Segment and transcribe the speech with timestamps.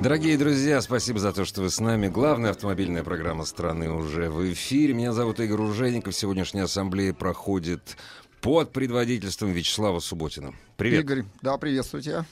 [0.00, 2.08] Дорогие друзья, спасибо за то, что вы с нами.
[2.08, 4.94] Главная автомобильная программа страны уже в эфире.
[4.94, 6.14] Меня зовут Игорь Ужеников.
[6.14, 7.98] Сегодняшняя ассамблея проходит
[8.40, 10.54] под предводительством Вячеслава Субботина.
[10.78, 11.04] Привет.
[11.04, 12.24] Игорь, да, приветствую тебя.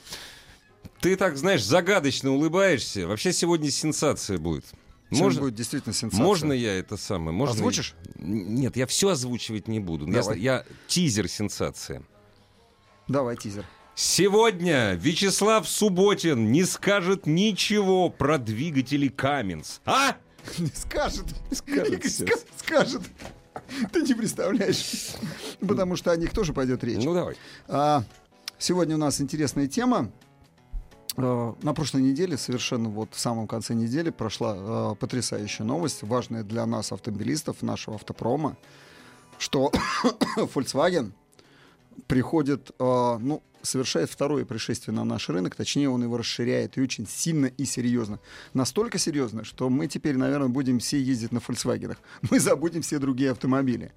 [0.99, 3.05] Ты так, знаешь, загадочно улыбаешься.
[3.05, 4.65] Вообще сегодня сенсация будет.
[5.11, 6.23] Можно, будет действительно сенсация.
[6.23, 7.37] можно я это самое?
[7.37, 7.93] Можно Озвучишь?
[8.15, 10.07] Нет, я все озвучивать не буду.
[10.07, 10.39] Я, Давай.
[10.39, 12.03] я тизер сенсации.
[13.07, 13.65] Давай тизер.
[14.01, 19.81] Сегодня Вячеслав Субботин не скажет ничего про двигатели Каменс.
[19.83, 20.15] А?
[20.57, 21.25] Не скажет.
[21.51, 23.01] Скажет ска- Скажет.
[23.91, 25.15] Ты не представляешь.
[25.59, 27.03] Потому что о них тоже пойдет речь.
[27.03, 27.35] Ну давай.
[27.67, 28.05] А,
[28.57, 30.09] сегодня у нас интересная тема.
[31.17, 36.43] Э, На прошлой неделе, совершенно вот в самом конце недели, прошла э, потрясающая новость, важная
[36.43, 38.55] для нас, автомобилистов, нашего автопрома,
[39.39, 39.73] что
[40.37, 41.11] Volkswagen
[42.07, 47.07] приходит, э, ну, совершает второе пришествие на наш рынок, точнее, он его расширяет и очень
[47.07, 48.19] сильно и серьезно.
[48.53, 51.97] Настолько серьезно, что мы теперь, наверное, будем все ездить на Volkswagen.
[52.29, 53.91] Мы забудем все другие автомобили.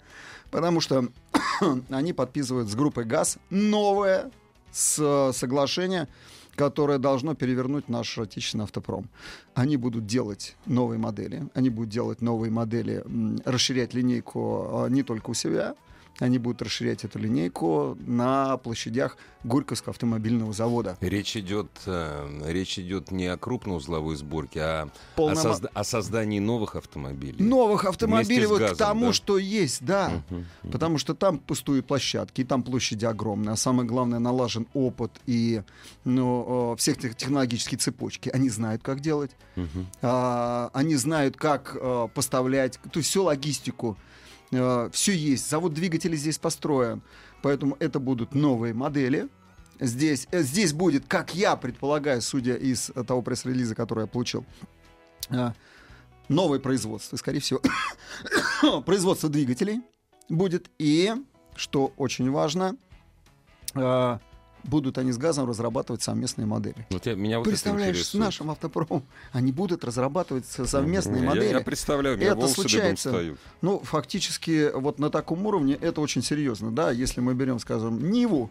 [0.51, 1.09] Потому что
[1.91, 4.31] они подписывают с группой ГАЗ новое
[4.73, 6.09] с- соглашение,
[6.55, 9.09] которое должно перевернуть наш отечественный автопром.
[9.55, 13.03] Они будут делать новые модели, они будут делать новые модели,
[13.45, 15.75] расширять линейку а, не только у себя,
[16.19, 20.97] они будут расширять эту линейку на площадях Горьковского автомобильного завода.
[21.01, 24.83] Речь идет, э, речь идет не о крупноузловой сборке, а
[25.17, 27.43] о, Полнома- созда- о создании новых автомобилей.
[27.43, 29.13] Новых автомобилей вот газом, к тому, да?
[29.13, 30.23] что есть, да.
[30.71, 35.63] Потому что там пустые площадки, и там площади огромные, а самое главное, налажен опыт и
[36.05, 38.29] ну, всех тех технологические цепочки.
[38.29, 39.33] Они знают, как делать.
[40.03, 43.97] А, они знают, как э, поставлять, то есть всю логистику.
[44.93, 45.49] Все есть.
[45.49, 47.03] Завод двигателей здесь построен.
[47.43, 49.29] Поэтому это будут новые модели.
[49.81, 54.45] Здесь, э, здесь будет, как я предполагаю, судя из э, того пресс-релиза, который я получил,
[55.31, 55.51] э,
[56.29, 57.17] новое производство.
[57.17, 57.61] Скорее всего,
[58.87, 59.81] производство двигателей
[60.29, 60.71] будет.
[60.79, 61.13] И,
[61.57, 62.77] что очень важно,
[63.75, 64.19] э,
[64.65, 66.87] будут они с газом разрабатывать совместные модели.
[66.91, 71.53] Вот я, меня вот Представляешь, с нашим автопромом они будут разрабатывать со- совместные Я- модели.
[71.53, 73.11] Я, представляю, меня Это случается.
[73.11, 73.39] встают.
[73.61, 78.51] Ну, фактически, вот на таком уровне это очень серьезно, да, если мы берем, скажем, Ниву,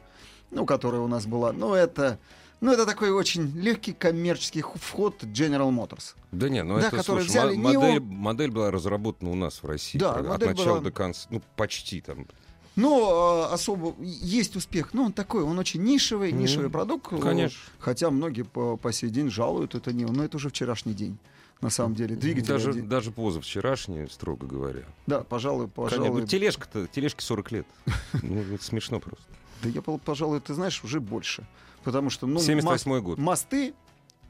[0.52, 2.20] ну, которая у нас была, ну, это,
[2.60, 6.16] ну, это такой очень легкий коммерческий вход General Motors.
[6.32, 8.06] Да не, ну Да, это, слушай, взяли мо- модель, Ниву.
[8.06, 9.98] модель была разработана у нас в России.
[9.98, 12.26] Да, от начала была- до конца, ну почти там.
[12.76, 16.42] Но э, особо есть успех, но он такой, он очень нишевый, Мгм.
[16.42, 17.12] нишевый продукт.
[17.12, 17.60] э, Конечно.
[17.80, 21.18] Хотя многие по, по сей день жалуют это Ниву, но это уже вчерашний день.
[21.60, 24.84] На самом деле, двигатель Даже, один- даже позавчерашний, строго говоря.
[25.06, 26.22] Да, пожалуй, Конечно, пожалуй.
[26.22, 27.68] ну, тележка-то, тележке 40 лет.
[28.24, 29.24] Ну, это смешно просто.
[29.62, 31.46] Да я, пожалуй, ты знаешь, уже больше.
[31.84, 33.20] Потому что, ну, 78-й год.
[33.20, 33.74] мосты,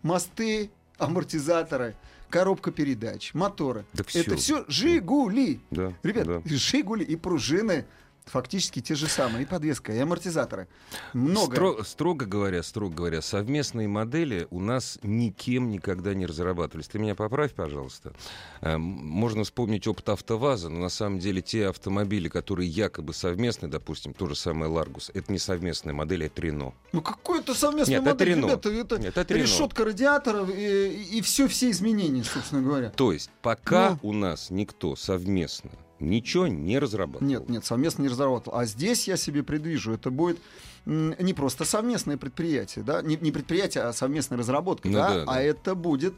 [0.04, 1.96] мосты, амортизаторы,
[2.30, 3.86] коробка передач, моторы.
[4.08, 4.20] Всё.
[4.22, 5.60] Это все Жигули.
[5.70, 6.42] Да, Ребят, да.
[6.46, 7.86] Жигули и пружины
[8.26, 9.44] фактически те же самые.
[9.44, 10.68] И подвеска, и амортизаторы.
[11.14, 11.56] Много.
[11.58, 16.88] Стро- строго говоря, строго говоря, совместные модели у нас никем никогда не разрабатывались.
[16.88, 18.14] Ты меня поправь, пожалуйста.
[18.62, 24.14] Э, Можно вспомнить опыт АвтоВАЗа, но на самом деле те автомобили, которые якобы совместные, допустим,
[24.14, 26.74] то же самое Ларгус, это не совместная модель, это Рено.
[26.92, 28.46] Ну какой это совместный Нет, это модель, Рено.
[28.48, 29.44] ребята, это, Нет, это Рено.
[29.44, 32.90] решетка радиаторов и, все, все изменения, собственно говоря.
[32.90, 34.10] То есть пока Ну.
[34.10, 35.72] у нас никто совместно
[36.02, 37.28] ничего не разрабатывал.
[37.28, 38.56] Нет, нет, совместно не разработал.
[38.56, 40.40] А здесь я себе предвижу, это будет
[40.86, 45.32] не просто совместное предприятие, да, не, не предприятие, а совместная разработка, Ну да, да, да.
[45.32, 46.16] а это будет,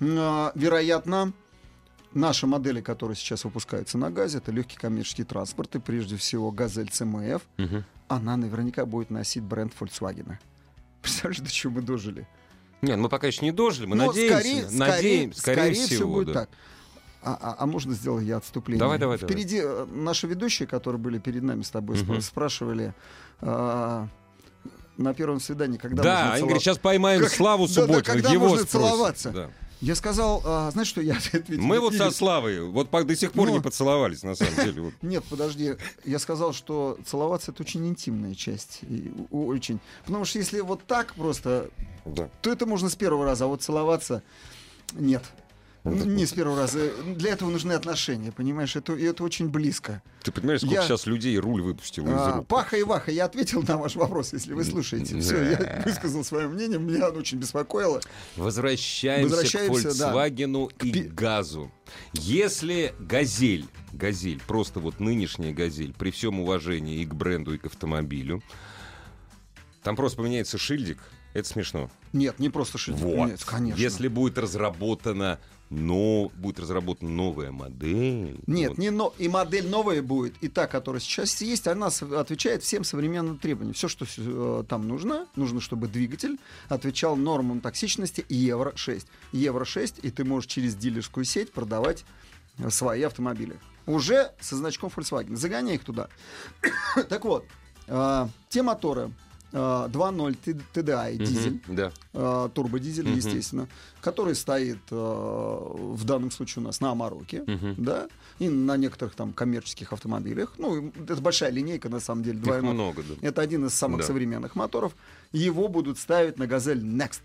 [0.00, 1.32] а, вероятно,
[2.14, 6.88] наши модели, которые сейчас выпускаются на газе, это легкий коммерческий транспорт, и прежде всего «Газель
[6.88, 7.84] ЦМФ», Мгм.
[8.08, 10.36] она наверняка будет носить бренд Volkswagen.
[11.02, 12.26] Представляешь, до чего мы дожили?
[12.80, 14.38] Нет, мы пока еще не дожили, мы Но надеемся.
[14.38, 16.32] скорее, надеем- скорее, скорее, всего, всего, будет да.
[16.34, 16.50] так.
[17.28, 18.78] А, а- а можно сделать я отступление?
[18.80, 19.32] Давай, давай, давай.
[19.34, 22.20] Впереди э, наши ведущие, которые были перед нами с тобой, Мгм.
[22.22, 22.94] спрашивали
[23.40, 24.08] а,
[24.96, 27.80] на первом свидании, когда да, можно они целов- говорят, сейчас поймаем Как- Славу да, да,
[27.82, 28.88] Субботина, когда его можно спросят.
[28.90, 29.30] целоваться?
[29.30, 29.50] Да.
[29.80, 31.60] Я сказал, а, знаешь, что я ответил?
[31.62, 33.54] Мы вот со Славой вот до сих пор Ну.
[33.56, 34.82] не поцеловались, на самом деле.
[34.82, 34.94] вот.
[35.02, 35.76] Нет, подожди.
[36.04, 38.80] Я сказал, что целоваться это очень интимная часть.
[38.82, 39.78] И очень.
[40.04, 41.70] Потому что если вот так просто
[42.04, 42.28] Да.
[42.42, 44.22] то это можно с первого раза, а вот целоваться
[44.94, 45.22] нет.
[45.90, 46.90] Не с первого раза.
[47.16, 48.76] Для этого нужны отношения, понимаешь?
[48.76, 50.02] Это, и это очень близко.
[50.22, 52.42] Ты понимаешь, сколько Я- сейчас людей руль выпустил из А?
[52.42, 55.14] Паха и Ваха, я ответил на ваш вопрос, если вы слушаете.
[55.14, 55.20] Да.
[55.20, 58.00] Все, я высказал свое мнение, меня оно очень беспокоило.
[58.36, 60.12] Возвращаемся, Возвращаемся, к да.
[60.12, 61.70] Volkswagen и пи- газу.
[62.12, 67.66] Если газель, газель, просто вот нынешняя газель, при всем уважении и к бренду, и к
[67.66, 68.42] автомобилю,
[69.82, 70.98] там просто поменяется шильдик,
[71.34, 71.90] это смешно.
[72.12, 73.14] Нет, не просто шильдик Вот.
[73.16, 73.80] меняется, конечно.
[73.80, 75.38] Если будет разработана,
[75.70, 78.38] но будет разработана новая модель.
[78.46, 82.62] Нет, вот, не но, и модель новая будет, и та, которая сейчас есть, она отвечает
[82.62, 83.74] всем современным требованиям.
[83.74, 86.38] Все, что э, там нужно, нужно, чтобы двигатель
[86.68, 89.06] отвечал нормам токсичности Евро-6.
[89.32, 92.04] Евро-6, и ты можешь через дилерскую сеть продавать
[92.58, 93.58] э, свои автомобили.
[93.86, 95.36] Уже со значком Volkswagen.
[95.36, 96.08] Загоняй их туда.
[97.08, 97.44] так вот,
[97.86, 99.10] э, те моторы
[99.52, 101.92] 2.0 Т- TDI Мгм, дизель, Да.
[102.12, 103.16] э, турбодизель, Мгм.
[103.16, 103.68] естественно,
[104.00, 107.74] который стоит в данном случае у нас на Амароке, Мгм.
[107.78, 108.08] да,
[108.38, 110.54] и на некоторых там коммерческих автомобилях.
[110.58, 112.72] Ну, это большая линейка, на самом деле, Их 2.0.
[112.74, 113.14] много, да.
[113.26, 114.06] Это один из самых Да.
[114.06, 114.94] современных моторов.
[115.32, 117.20] Его будут ставить на «Газель Next».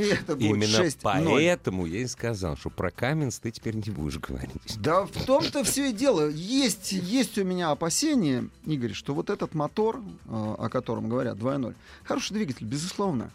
[0.00, 0.98] И это будет Именно 6.0.
[1.02, 4.78] поэтому я и сказал, что про Каменс ты теперь не будешь говорить.
[4.78, 6.28] Да в том-то все и дело.
[6.28, 11.74] Есть, есть у меня опасения, Игорь, что вот этот мотор, э, о котором говорят, 2.0,
[12.04, 13.30] хороший двигатель, безусловно.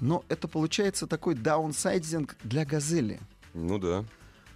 [0.00, 3.20] Но это получается такой даунсайдинг для «Газели».
[3.54, 4.04] Ну да.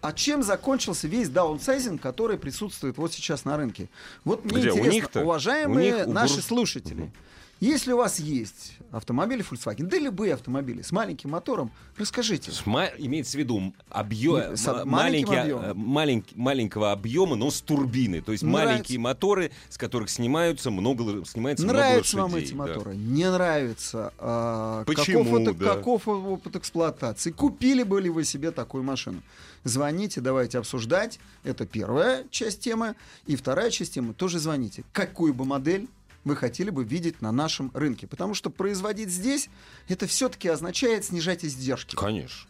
[0.01, 3.89] А чем закончился весь даунсайзинг, который присутствует вот сейчас на рынке?
[4.25, 4.69] Вот мне Где?
[4.71, 5.21] У интересно, них-то?
[5.23, 7.13] уважаемые У них, у наши бур- слушатели,
[7.61, 12.51] если у вас есть автомобили Volkswagen, да любые автомобили с маленьким мотором, расскажите.
[12.53, 16.25] С ма- Имеется в виду объем, С од- маленьким объемом.
[16.37, 18.21] маленького объема, но с турбиной.
[18.23, 18.67] То есть Нравится.
[18.73, 22.47] маленькие моторы, с которых снимаются много, снимается Нравятся много вам лошадей.
[22.49, 22.59] эти да.
[22.59, 22.97] моторы?
[22.97, 24.13] Не нравится.
[24.19, 25.75] А, Почему, Каков, это- да.
[25.75, 27.31] каков опыт эксплуатации?
[27.31, 29.21] Купили бы ли вы себе такую машину?
[29.65, 31.19] Звоните, давайте обсуждать.
[31.45, 32.95] Это первая часть темы.
[33.27, 34.85] И вторая часть темы тоже звоните.
[34.93, 35.89] Какую бы модель
[36.29, 38.07] вы хотели бы видеть на нашем рынке?
[38.07, 39.49] Потому что производить здесь,
[39.89, 41.97] это все-таки означает снижать издержки.
[41.97, 42.49] Конечно.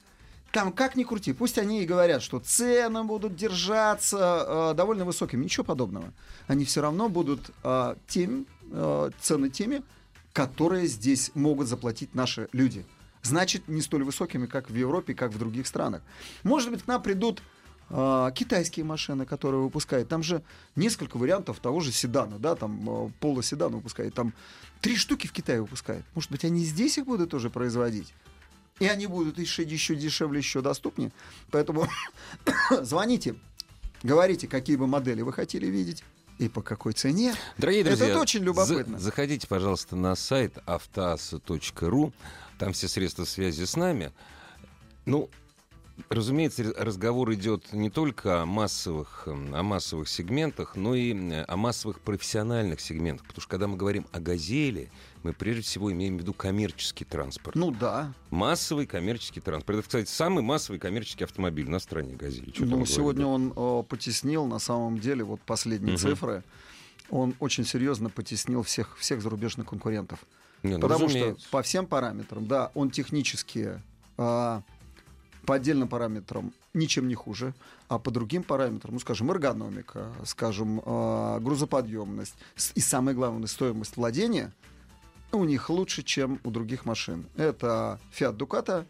[0.52, 5.44] Там как ни крути, пусть они и говорят, что цены будут держаться э, довольно высокими,
[5.44, 6.12] ничего подобного.
[6.46, 9.82] Они все равно будут э, тем, э, цены теми,
[10.32, 12.86] которые здесь могут заплатить наши люди.
[13.22, 16.02] Значит, не столь высокими, как в Европе, как в других странах.
[16.44, 17.42] Может быть, к нам придут
[17.90, 20.08] китайские машины, которые выпускают.
[20.08, 20.43] Там же
[20.76, 24.14] несколько вариантов того же седана, да, там э, полоседана выпускают.
[24.14, 24.35] Там
[24.81, 26.05] три штуки в Китае выпускают.
[26.14, 28.12] Может быть, они здесь их будут тоже производить?
[28.79, 31.11] И они будут еще, еще дешевле, еще доступнее.
[31.50, 31.88] Поэтому
[32.82, 33.37] звоните,
[34.02, 36.05] говорите, какие бы модели вы хотели видеть
[36.38, 37.35] и по какой цене.
[37.56, 38.99] Дорогие Это друзья, очень любопытно.
[38.99, 42.12] за- заходите, пожалуйста, на сайт автоаса.ру.
[42.58, 44.12] Там все средства связи с нами.
[45.05, 45.31] Ну,
[46.09, 51.56] разумеется, разговор идет не только о массовых, м, о массовых сегментах, но и м, о
[51.56, 53.27] массовых профессиональных сегментах.
[53.27, 54.91] Потому что когда мы говорим о «Газели»,
[55.23, 57.56] мы прежде всего имеем в виду коммерческий транспорт.
[57.56, 58.12] Ну да.
[58.31, 59.79] Массовый коммерческий транспорт.
[59.81, 62.50] Это, кстати, самый массовый коммерческий автомобиль на стране «Газели».
[62.53, 63.29] Там Ну, сегодня да?
[63.29, 66.00] он э, потеснил, на самом деле, вот последние Мгм.
[66.00, 66.45] цифры,
[67.11, 70.21] он очень серьезно потеснил всех, всех зарубежных конкурентов.
[70.62, 71.41] Не, ну, Потому разумеется.
[71.41, 73.81] что по всем параметрам, да, он технически
[74.17, 74.62] а,
[75.49, 77.55] по отдельным параметрам ничем не хуже,
[77.88, 82.35] а по другим параметрам, ну, скажем, эргономика, скажем, а, грузоподъемность
[82.75, 84.52] и, самое главное, стоимость владения
[85.33, 87.25] у них лучше, чем у других машин.
[87.35, 88.85] Это Fiat Ducato,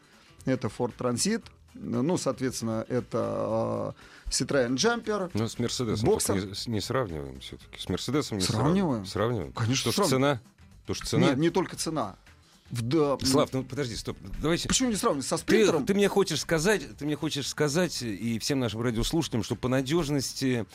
[0.46, 3.94] это Ford Transit, ну, соответственно, это а,
[4.28, 5.30] Citroёn Jumper.
[5.34, 7.78] Ну, с Мерседесом не, не сравниваем все-таки.
[7.78, 9.06] С Мерседесом не Сравниваем?
[9.06, 9.06] сравниваем.
[9.06, 9.52] Сравниваем.
[9.52, 10.40] Конечно, То, что цена.
[10.86, 11.28] То, что цена.
[11.28, 12.16] Нет, не только цена.
[12.70, 14.18] Да, Слав, ну подожди, стоп.
[14.42, 14.68] Давайте.
[14.68, 15.86] Почему не сравнивать со Ты, спринтером?
[15.86, 20.66] ты мне хочешь сказать, ты мне хочешь сказать и всем нашим радиослушателям, что по надежности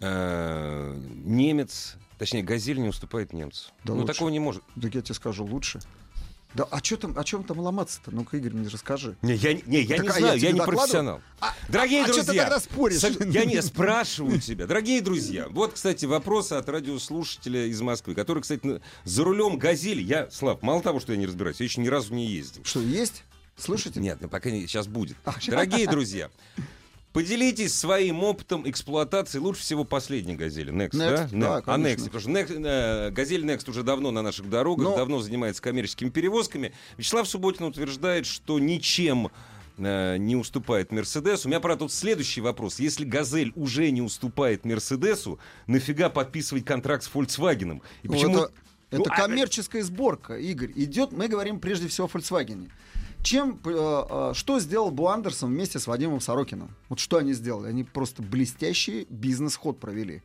[0.00, 3.70] э, немец, точнее, газель не уступает немцу.
[3.84, 4.12] Да ну лучше.
[4.12, 4.62] такого не может.
[4.80, 5.80] Так я тебе скажу, лучше.
[6.54, 8.10] Да, а чё там, о чем там ломаться-то?
[8.10, 9.16] Ну-ка, Игорь, мне расскажи.
[9.22, 10.76] Не, я, не- я Так, не а я знаю, я, тебе не докладываю?
[10.78, 11.20] профессионал.
[11.40, 12.98] А- Дорогие а ты друзья, тогда споришь?
[12.98, 14.66] со- я не спрашиваю тебя.
[14.66, 20.02] Дорогие друзья, вот, кстати, вопрос от радиослушателя из Москвы, который, кстати, за рулем «Газели».
[20.02, 22.64] Я, Слав, мало того, что я не разбираюсь, я еще ни разу не ездил.
[22.64, 23.22] Что, есть?
[23.56, 24.00] Слышите?
[24.00, 25.16] Нет, ну пока не, сейчас будет.
[25.24, 26.30] А, Дорогие друзья,
[27.12, 30.72] поделитесь своим опытом эксплуатации лучше всего последней «Газели».
[30.72, 31.24] Next, да?
[31.24, 32.02] Next, да, а конечно.
[32.02, 35.60] Next, потому что Next, э, «Газель Next» уже давно на наших дорогах, Но- давно занимается
[35.62, 36.72] коммерческими перевозками.
[36.96, 39.30] Вячеслав Субботин утверждает, что ничем
[39.78, 41.48] э, не уступает Мерседесу.
[41.48, 42.78] У меня, правда, тут следующий вопрос.
[42.78, 47.80] Если «Газель» уже не уступает Мерседесу, нафига подписывать контракт с Volkswagen?
[48.02, 48.38] И Ну, почему...
[48.38, 48.52] это-
[48.92, 50.72] Это Ну, а- коммерческая сборка, Игорь.
[50.74, 52.68] Идет, мы говорим прежде всего о Volkswagen.
[53.22, 53.70] Чем, э,
[54.10, 56.74] э, что сделал Бу Андерсон вместе с Вадимом Сорокиным?
[56.88, 57.68] Вот что они сделали?
[57.68, 60.22] Они просто блестящий бизнес-ход провели.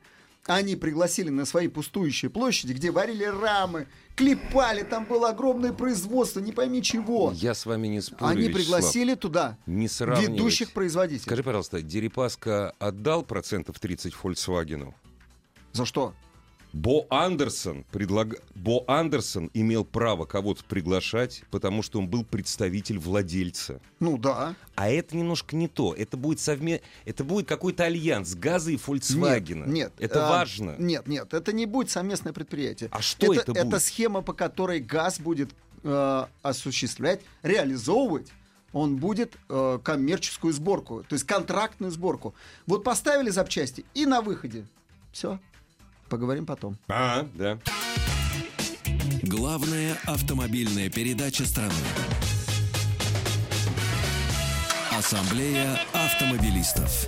[0.48, 6.52] Они пригласили на свои пустующие площади, где варили рамы, клепали, там было огромное производство, не
[6.52, 7.32] пойми чего.
[7.36, 8.62] Я с вами не спорю, Они Вячеслав.
[8.62, 10.30] пригласили туда Не сравнивать.
[10.36, 11.24] ведущих производителей.
[11.25, 14.94] Скажи, пожалуйста, Дерипаска отдал процентов 30 Volkswagen?
[15.74, 16.14] За что?
[16.75, 18.36] Бо Андерсон, предлаг...
[18.53, 23.79] Бо Андерсон имел право кого-то приглашать, потому что он был представитель владельца.
[24.01, 24.55] Ну да.
[24.75, 25.94] А это немножко не то.
[25.94, 26.82] Это будет совме...
[27.05, 29.60] Это будет какой-то альянс газа и Volkswagen.
[29.60, 29.94] Нет, нет.
[30.00, 30.75] Это а, важно.
[30.77, 32.89] Нет, нет, это не будет совместное предприятие.
[32.91, 33.67] А что это будет?
[33.67, 35.51] Это схема, по которой ГАЗ будет
[35.84, 38.34] э, осуществлять, реализовывать.
[38.74, 42.36] Он будет э, коммерческую сборку, то есть контрактную сборку.
[42.67, 44.65] Вот поставили запчасти и на выходе.
[45.13, 45.39] Все.
[46.10, 46.78] Поговорим потом.
[46.88, 47.58] А, да.
[49.24, 51.74] Главная автомобильная передача страны.
[54.98, 57.08] Ассамблея автомобилистов.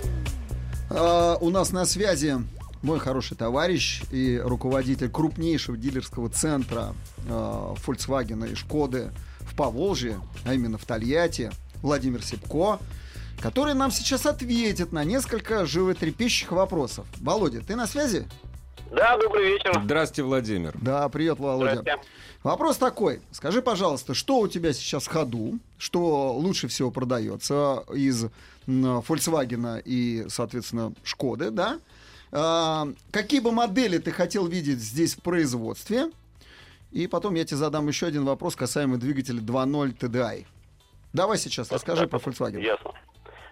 [0.90, 2.36] А, у нас на связи
[2.82, 6.94] мой хороший товарищ и руководитель крупнейшего дилерского центра
[7.26, 11.50] э, Volkswagen и Шкоды в Поволжье, а именно в Тольятти,
[11.82, 12.78] Владимир Сипко,
[13.40, 17.06] который нам сейчас ответит на несколько животрепещущих вопросов.
[17.20, 18.26] Володя, ты на связи?
[18.90, 19.80] Да, добрый вечер.
[19.82, 20.74] Здравствуйте, Владимир.
[20.80, 22.00] Да, привет, Володя.
[22.42, 23.20] Вопрос такой.
[23.32, 28.26] Скажи, пожалуйста, что у тебя сейчас в ходу, что лучше всего продается из
[28.66, 31.80] Volkswagen и, соответственно, Шкоды, да?
[32.30, 36.10] А, какие бы модели ты хотел видеть здесь в производстве?
[36.92, 40.46] И потом я тебе задам еще один вопрос касаемо двигателя 2.0 TDI.
[41.12, 42.60] Давай сейчас расскажи про Volkswagen.
[42.60, 42.92] Ясно.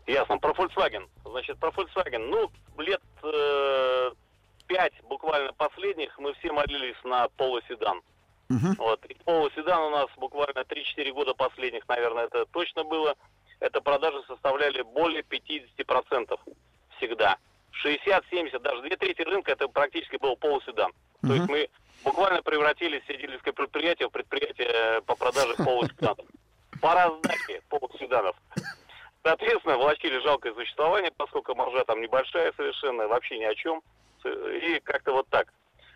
[0.07, 0.39] Ясно.
[0.39, 1.09] Про Volkswagen.
[1.25, 2.29] Значит, про Volkswagen.
[2.29, 2.51] Ну,
[2.83, 4.11] лет э,
[4.67, 8.03] пять буквально последних мы все молились на полуседан.
[8.49, 8.75] Мгм.
[8.79, 9.05] Вот.
[9.07, 13.15] И полуседан у нас буквально 3-4 года последних, наверное, это точно было.
[13.61, 16.39] Это продажи составляли более 50%
[16.97, 17.37] всегда.
[17.85, 20.93] 60-70, даже две трети рынка это практически был полуседан.
[21.23, 21.69] То есть мы
[22.05, 26.27] буквально превратились все дилерское предприятие в предприятие по продаже полуседанов.
[26.81, 28.37] По раздаче полуседанов.
[29.23, 33.83] Соответственно, влачили жалкое существование, поскольку маржа там небольшая совершенно, вообще ни о чем.
[34.25, 35.53] И как-то вот так.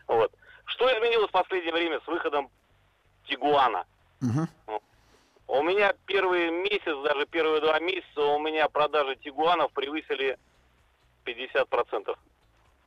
[0.06, 0.32] Вот.
[0.66, 2.50] Что изменилось в последнее время с выходом
[3.26, 3.84] Тигуана?
[4.20, 4.48] Мгм.
[5.46, 10.38] У меня первый месяц, даже первые два месяца у меня продажи Тигуанов превысили
[11.24, 12.16] 50%.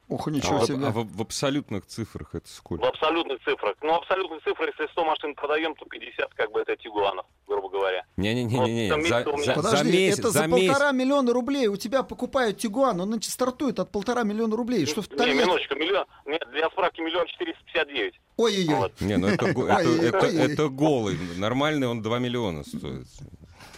[0.09, 0.85] Ох, А, ничего в, себе.
[0.87, 2.85] а в- в абсолютных цифрах это В сколько?
[2.87, 3.75] абсолютных цифрах.
[3.81, 8.05] Ну, абсолютных цифрах, если 100 машин продаем, то 50 как бы это Тигуанов, грубо говоря.
[8.17, 10.67] Не-не-не, Вот, за, меня- за- Подожди, за месяц, это за за месяц.
[10.67, 14.85] полтора миллиона рублей у тебя покупают Тигуан, он значит, стартует от полтора миллиона рублей.
[14.85, 18.19] Что в Не, минуточку, миллион, нет, для справки миллион четыреста пятьдесят девять.
[18.37, 18.75] Ой-ой-ой.
[18.75, 19.01] Вот.
[19.01, 21.17] Не, ну это, это, это- это голый.
[21.37, 23.07] Нормальный он 2 миллиона стоит.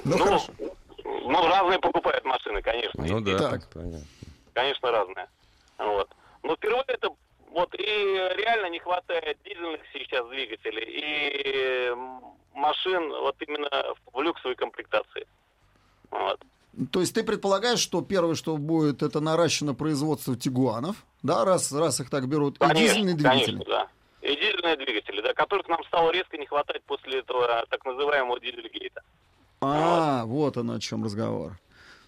[0.04, 0.52] Ну, хорошо.
[1.04, 3.04] ну, разные покупают машины, конечно.
[3.06, 3.70] Ну да, Итак.
[3.74, 4.02] понятно.
[4.54, 5.28] конечно, разные.
[5.78, 6.10] Вот.
[6.44, 7.10] Но впервые это
[7.52, 7.86] вот и
[8.38, 11.94] реально не хватает дизельных сейчас двигателей и
[12.54, 13.70] машин вот именно
[14.12, 15.26] в люксовой комплектации.
[16.12, 16.40] Вот.
[16.92, 22.02] То есть ты предполагаешь, что первое, что будет, это наращено производство тигуанов, да, раз, раз
[22.02, 23.46] их так берут, и дизельные двигатели.
[23.46, 23.88] конечно, да.
[24.22, 29.02] И дизельные двигатели, да, которых нам стало резко не хватать после этого так называемого дизельгейта.
[29.62, 31.58] А, вот он о чем разговор.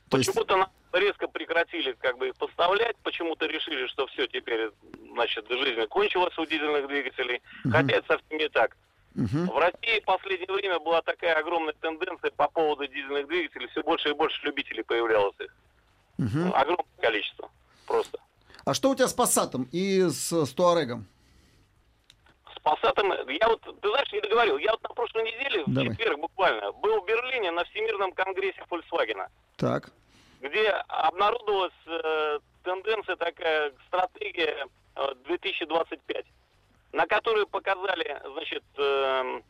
[0.09, 4.69] То есть, Почему-то нам резко прекратили как бы их поставлять, почему-то решили, что все, теперь,
[5.11, 7.41] значит, жизнь кончилась у дизельных двигателей.
[7.63, 7.71] Мгм.
[7.73, 8.75] Хотя это совсем не так.
[9.15, 9.47] мгм.
[9.47, 13.67] В России в последнее время была такая огромная тенденция по поводу дизельных двигателей.
[13.69, 15.53] Все больше и больше любителей появлялось их.
[16.17, 16.53] Мгм.
[16.53, 17.49] Огромное количество.
[17.85, 18.19] Просто.
[18.65, 21.05] А что у тебя с Пассатом и с, с Туарегом?
[22.53, 25.89] С Passat'ом, я вот, ты знаешь, не договорил, я вот на прошлой неделе, в Давай.
[25.91, 29.25] четверг буквально, был в Берлине на Всемирном конгрессе Volkswagen,
[29.55, 29.91] Так.
[30.41, 36.25] Где обнародовалась э, тенденция такая, стратегия э, 2025,
[36.93, 39.43] на которую показали, значит, эм,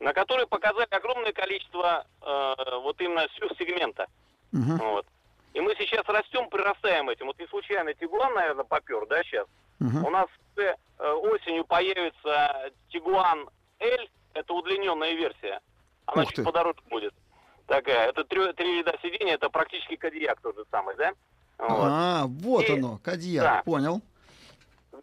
[0.00, 3.26] на которой показали огромное количество э, вот именно
[3.58, 4.06] сегмента.
[4.52, 4.78] Мгм.
[4.78, 5.06] Вот.
[5.54, 7.26] И мы сейчас растем, прирастаем этим.
[7.26, 9.46] Вот не случайно Тигуан, наверное, попер, да, сейчас.
[9.78, 10.04] Мгм.
[10.04, 13.48] У нас э, осенью появится Тигуан
[13.80, 15.60] L, это удлиненная версия.
[16.06, 16.44] Она Ух чуть ты.
[16.44, 17.14] подороже будет.
[17.68, 21.12] Такая, это три, три ряда сидения, это практически Кадьяк тот же самый, да?
[21.58, 21.86] Вот.
[21.90, 23.62] А, вот И- оно, Кадьяк, да.
[23.62, 24.00] понял.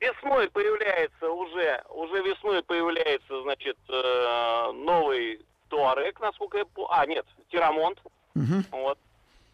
[0.01, 6.89] Весной появляется уже, уже весной появляется, значит, э, новый Туарек, насколько я помню.
[6.91, 7.99] А, нет, Тирамонт.
[8.33, 8.65] Мгм.
[8.71, 8.97] Вот.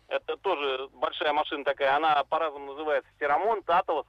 [0.07, 1.95] Это тоже большая машина такая.
[1.95, 4.05] Она по-разному называется Тирамонт, Атлас,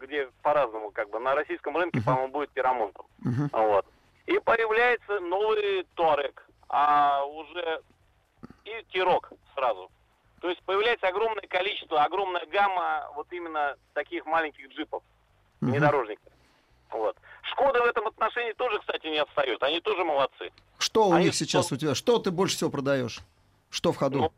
[0.00, 1.18] где по-разному, как бы.
[1.20, 2.04] На российском рынке, Мгм.
[2.04, 3.06] по-моему, будет Тирамонтом.
[3.20, 3.48] Мгм.
[3.52, 3.86] Вот.
[4.26, 7.80] И появляется новый Торек, а уже
[8.64, 9.90] и Тирок сразу.
[10.40, 15.02] То есть появляется огромное количество, огромная гамма вот именно таких маленьких джипов,
[15.60, 16.32] внедорожников.
[16.90, 17.16] Вот.
[17.42, 19.62] Шкода в этом отношении тоже, кстати, не отстает.
[19.62, 20.50] Они тоже молодцы.
[20.78, 21.94] Что у Они них сейчас что- у тебя?
[21.94, 23.20] Что ты больше всего продаешь?
[23.70, 24.18] Что в ходу?
[24.18, 24.32] Ну,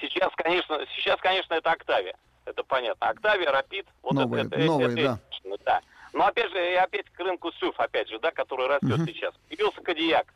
[0.00, 2.14] Сейчас, конечно, сейчас, конечно, это Октавия.
[2.44, 3.08] Это понятно.
[3.08, 3.86] Октавия, Рапид.
[4.02, 5.56] Вот Новые, это, это- новые, это- да.
[5.64, 5.80] да.
[6.12, 9.06] Но опять же, и опять к рынку СУФ, опять же, да, который растет Мгм.
[9.06, 9.34] сейчас.
[9.48, 10.32] Появился Кадияк.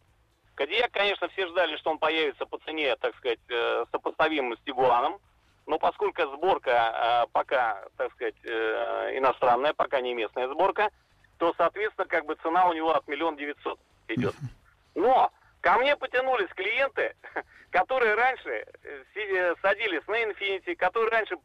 [0.54, 5.18] Кадияк, конечно, все ждали, что он появится по цене, так сказать, э, сопоставимым с Тигуаном.
[5.66, 10.90] Но поскольку сборка э, пока, так сказать, э, иностранная, пока не местная сборка,
[11.38, 14.34] то, соответственно, как бы цена у него от миллион девятьсот идет.
[14.94, 17.16] Но ко мне потянулись клиенты,
[17.70, 18.66] которые раньше
[19.60, 21.36] садились на Infiniti, которые раньше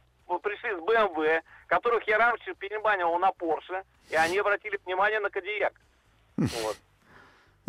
[0.43, 5.73] пришли с BMW, которых я раньше перебанивал на Porsche, и они обратили внимание на Кадияк.
[6.37, 6.77] Вот.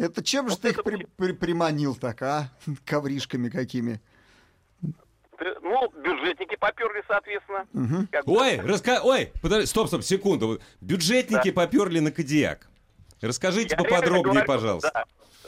[0.00, 2.48] Это чем же вот ты их при- при- приманил так, а?
[2.86, 4.00] Ковришками какими?
[4.82, 7.66] Ну, бюджетники поперли, соответственно.
[8.10, 8.32] Как бы.
[8.38, 9.00] Ой, раска...
[9.02, 10.60] Ой, подожди, стоп, стоп, секунду.
[10.80, 12.68] Бюджетники поперли на Кадиак.
[13.20, 14.90] Расскажите Я поподробнее, говорю, пожалуйста.
[14.94, 15.04] да.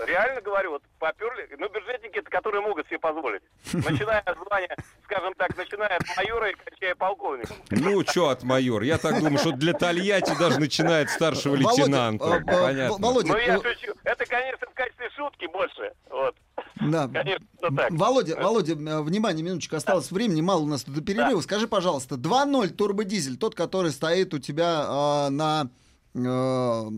[0.06, 3.42] Реально говорю, вот поперли, ну, бюджетники, это которые могут себе позволить.
[3.72, 7.56] Начиная от звания, скажем так, начиная от майора и кончая полковником.
[7.70, 8.82] Ну, что от майор?
[8.82, 12.25] Я так думаю, что для Тольятти даже начинает старшего Володя, лейтенанта.
[12.25, 13.06] а, а, Понятно.
[13.06, 13.92] Володя, Ну, я э, шучу.
[14.04, 15.92] Это, конечно, в качестве шутки больше.
[16.11, 16.34] Вот.
[16.80, 17.08] да.
[17.08, 17.46] Конечно,
[17.76, 17.90] так.
[17.90, 21.40] Володя, Володя, э, внимание, минуточку, осталось времени, мало у нас до перерыва.
[21.42, 25.68] Скажи, пожалуйста, 2.0 турбодизель, тот, который стоит у тебя э, на,
[26.14, 26.90] на,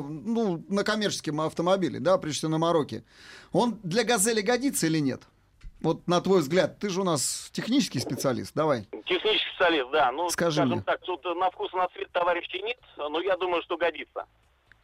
[0.00, 3.04] ну, на коммерческом автомобиле, да, прежде всего на Мароке,
[3.52, 5.22] он для «Газели» годится или нет?
[5.80, 8.88] Вот на твой взгляд, ты же у нас технический специалист, давай.
[9.06, 10.10] Технический специалист, да.
[10.10, 10.82] Ну, Скажи скажем мне.
[10.82, 14.24] так, тут на вкус и на цвет товарищей нет, но я думаю, что годится.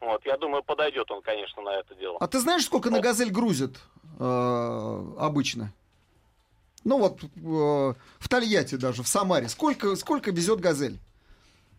[0.00, 2.18] Вот, я думаю, подойдет он, конечно, на это дело.
[2.20, 3.76] А ты знаешь, сколько на «Газель» грузят
[4.20, 5.72] э, обычно?
[6.84, 9.48] Ну вот э, в Тольятти даже, в Самаре.
[9.48, 10.98] Сколько, сколько везет «Газель»?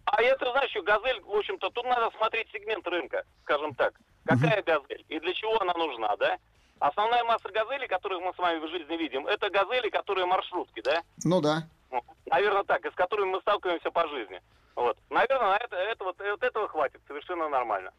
[0.05, 3.93] А это, знаешь, что газель, в общем-то, тут надо смотреть сегмент рынка, скажем так.
[4.25, 6.37] Какая газель и для чего она нужна, да?
[6.79, 11.01] Основная масса газелей, которых мы с вами в жизни видим, это газели, которые маршрутки, да?
[11.23, 11.67] Ну да.
[11.91, 14.41] Ну, Наверное, так, и с которыми мы сталкиваемся по жизни.
[14.75, 14.97] Вот.
[15.09, 17.91] Наверное, на это, это вот, вот этого хватит, совершенно нормально.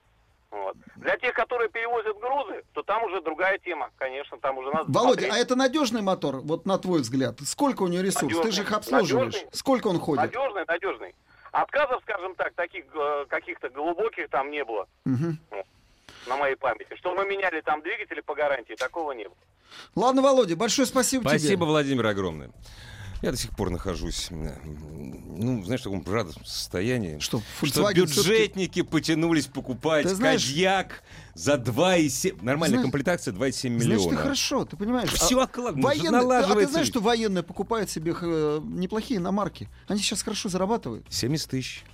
[0.50, 0.76] Вот.
[0.96, 5.22] Для тех, которые перевозят грузы, то там уже другая тема, конечно, там уже надо Володя,
[5.22, 5.32] смотреть.
[5.32, 7.40] а это надежный мотор, вот на твой взгляд?
[7.44, 8.36] Сколько у него ресурс?
[8.40, 9.34] Ты же их обслуживаешь.
[9.34, 9.50] Надежный.
[9.52, 10.24] Сколько он ходит?
[10.24, 11.14] Надежный, надежный.
[11.62, 15.38] Отказов, скажем так, таких э, каких-то глубоких там не было Мгм.
[16.26, 16.94] на моей памяти.
[16.96, 19.36] Что мы меняли там двигатели по гарантии, такого не было.
[19.94, 21.66] Ладно, Володя, большое спасибо, Спасибо, тебе.
[21.66, 22.50] Владимир, огромное.
[23.22, 27.18] Я до сих пор нахожусь, ну, знаешь, в таком радостном состоянии.
[27.18, 31.02] Что, Что бюджетники потянулись покупать знаешь- кадьяк
[31.34, 32.42] за 2,7...
[32.42, 34.16] Нормальная Знаешь- комплектация 2,7 Значит, ты миллиона.
[34.18, 35.10] хорошо, ты понимаешь.
[35.10, 36.72] Все А военные- а ты налаживается.
[36.72, 39.68] знаешь, что военные покупают себе э, неплохие иномарки?
[39.88, 41.06] Они сейчас хорошо зарабатывают.
[41.10, 41.84] 70 тысяч.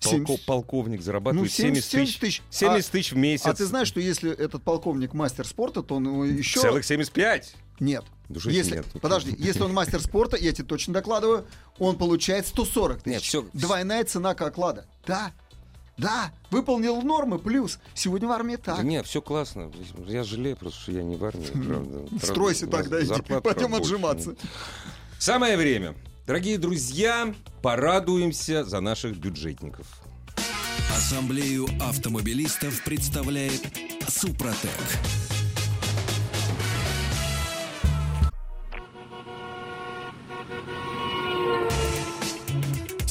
[0.00, 0.26] 70.
[0.26, 2.20] Полко- полковник зарабатывает Ну, 70, 70 тысяч.
[2.20, 2.42] тысяч.
[2.50, 3.46] 70 тысяч в месяц.
[3.46, 6.60] А ты знаешь, что если этот полковник мастер спорта, то он его еще...
[6.60, 7.54] Целых 75.
[7.80, 8.04] Нет.
[8.30, 8.86] Душите Если, нет.
[9.02, 11.44] подожди, если он мастер спорта, я тебе точно докладываю,
[11.80, 13.12] он получает 140 тысяч.
[13.14, 14.86] Нет, всё- Двойная цена к оклада.
[15.04, 15.32] Да,
[15.98, 17.80] да, выполнил нормы, плюс.
[17.92, 18.76] Сегодня в армии так.
[18.76, 19.72] Да нет, все классно.
[20.06, 21.44] Я жалею просто, что я не в армии.
[21.50, 22.24] правда.
[22.24, 24.36] Стройся тогда, иди, пойдем отжиматься.
[25.18, 25.96] Самое время.
[26.26, 29.86] Дорогие друзья, порадуемся за наших бюджетников.
[30.96, 33.60] Ассамблею автомобилистов представляет
[34.08, 34.70] Супротек.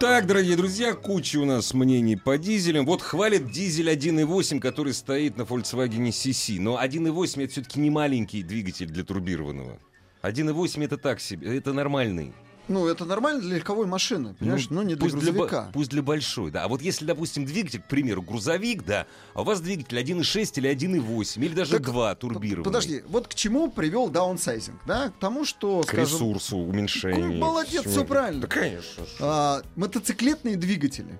[0.00, 2.86] Так, дорогие друзья, куча у нас мнений по дизелям.
[2.86, 6.60] Вот хвалит дизель 1.8, который стоит на Volkswagen CC.
[6.60, 9.76] Но 1.8 это все-таки не маленький двигатель для турбированного.
[10.22, 12.32] 1.8 это так себе, это нормальный.
[12.68, 14.66] Ну, это нормально для легковой машины, понимаешь?
[14.70, 15.70] Ну, не для пусть грузовика.
[15.72, 16.64] пусть для большой, да.
[16.64, 20.70] А вот если, допустим, двигатель, к примеру, грузовик, да, а у вас двигатель 1.6 или
[20.70, 22.64] 1.8, или даже Так, 2 турбированный.
[22.64, 25.08] Подожди, вот к чему привел даунсайзинг, да?
[25.08, 27.28] К тому, что, К скажем, ресурсу, уменьшению.
[27.28, 28.42] Ну, молодец, всё правильно.
[28.42, 29.04] Да, конечно.
[29.20, 31.18] а, мотоциклетные двигатели.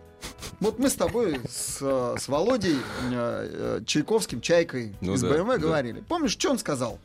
[0.61, 2.77] Вот мы с тобой, с, э, с Володей
[3.11, 5.59] э, э, Чайковским, Чайкой Ну из да, БМВ да.
[5.59, 6.01] говорили.
[6.09, 6.99] Помнишь, что он сказал?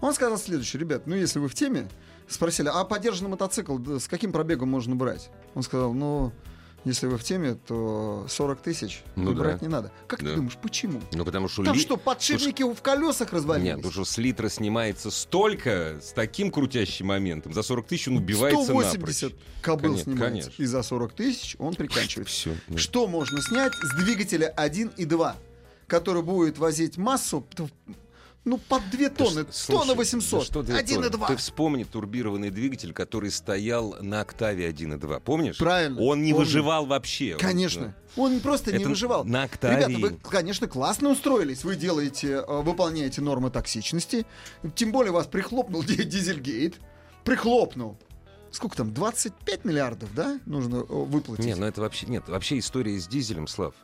[0.00, 1.88] Он сказал следующее, ребят, ну если вы в теме,
[2.28, 5.30] Спросили, а подержанный мотоцикл да, с каким пробегом можно брать?
[5.54, 6.30] Он сказал, ну,
[6.84, 9.40] если вы в теме, то 40 тысяч Ну да.
[9.40, 9.90] брать не надо.
[10.06, 10.30] Как Да.
[10.30, 11.00] ты думаешь, почему?
[11.12, 11.64] Ну, потому что...
[11.64, 13.66] Там ли- что, подшипники в колесах развалились?
[13.66, 17.52] Нет, потому что с литра снимается столько, с таким крутящим моментом.
[17.54, 19.34] За 40 тысяч он убивается 180 напрочь.
[19.62, 20.34] кобыл Конечно, снимается.
[20.50, 20.62] конечно.
[20.62, 22.32] И за 40 тысяч он приканчивается.
[22.32, 22.54] Все.
[22.76, 25.36] Что можно снять с двигателя 1 и 2,
[25.86, 27.44] который будет возить массу,
[28.44, 31.26] ну, под 2 тонны, тонна 800, что 1 и 2.
[31.28, 35.20] Ты вспомни турбированный двигатель, который стоял на октаве 1.2.
[35.20, 35.58] Помнишь?
[35.58, 36.46] Правильно, Он не помню.
[36.46, 37.34] выживал вообще.
[37.34, 37.94] Он, Конечно.
[38.16, 39.24] Он просто не Это выживал.
[39.24, 39.84] на октаве.
[39.86, 41.62] Ребята, вы, конечно, классно устроились.
[41.62, 44.24] Вы делаете, э, выполняете нормы токсичности.
[44.74, 46.80] Тем более вас прихлопнул ди- дизельгейт.
[47.24, 47.98] Прихлопнул.
[48.50, 48.94] Сколько там?
[48.94, 50.40] 25 миллиардов, да?
[50.46, 51.44] Нужно э, выплатить.
[51.44, 52.26] Не, ну это вообще нет.
[52.28, 53.74] Вообще история с дизелем, Слав.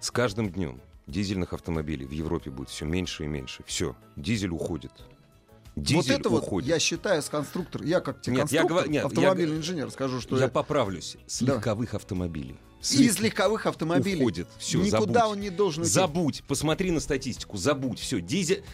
[0.00, 3.62] С каждым днем дизельных автомобилей в Европе будет все меньше и меньше.
[3.66, 4.92] Все, дизель уходит.
[5.76, 6.68] Дизель вот это вот, уходит.
[6.70, 9.60] я считаю, с конструктор, я как тебе Нет, я конструктор, говорю- нет, я автомобильный г-
[9.60, 11.16] инженер, скажу, что Я я- поправлюсь.
[11.26, 11.54] С Да.
[11.56, 12.56] легковых автомобилей.
[12.80, 14.48] С из лег- легковых автомобилей уходит.
[14.58, 15.32] Все, никуда забудь.
[15.32, 15.92] он не должен уйти.
[15.92, 18.64] Забудь, посмотри на статистику, забудь, все, дизель...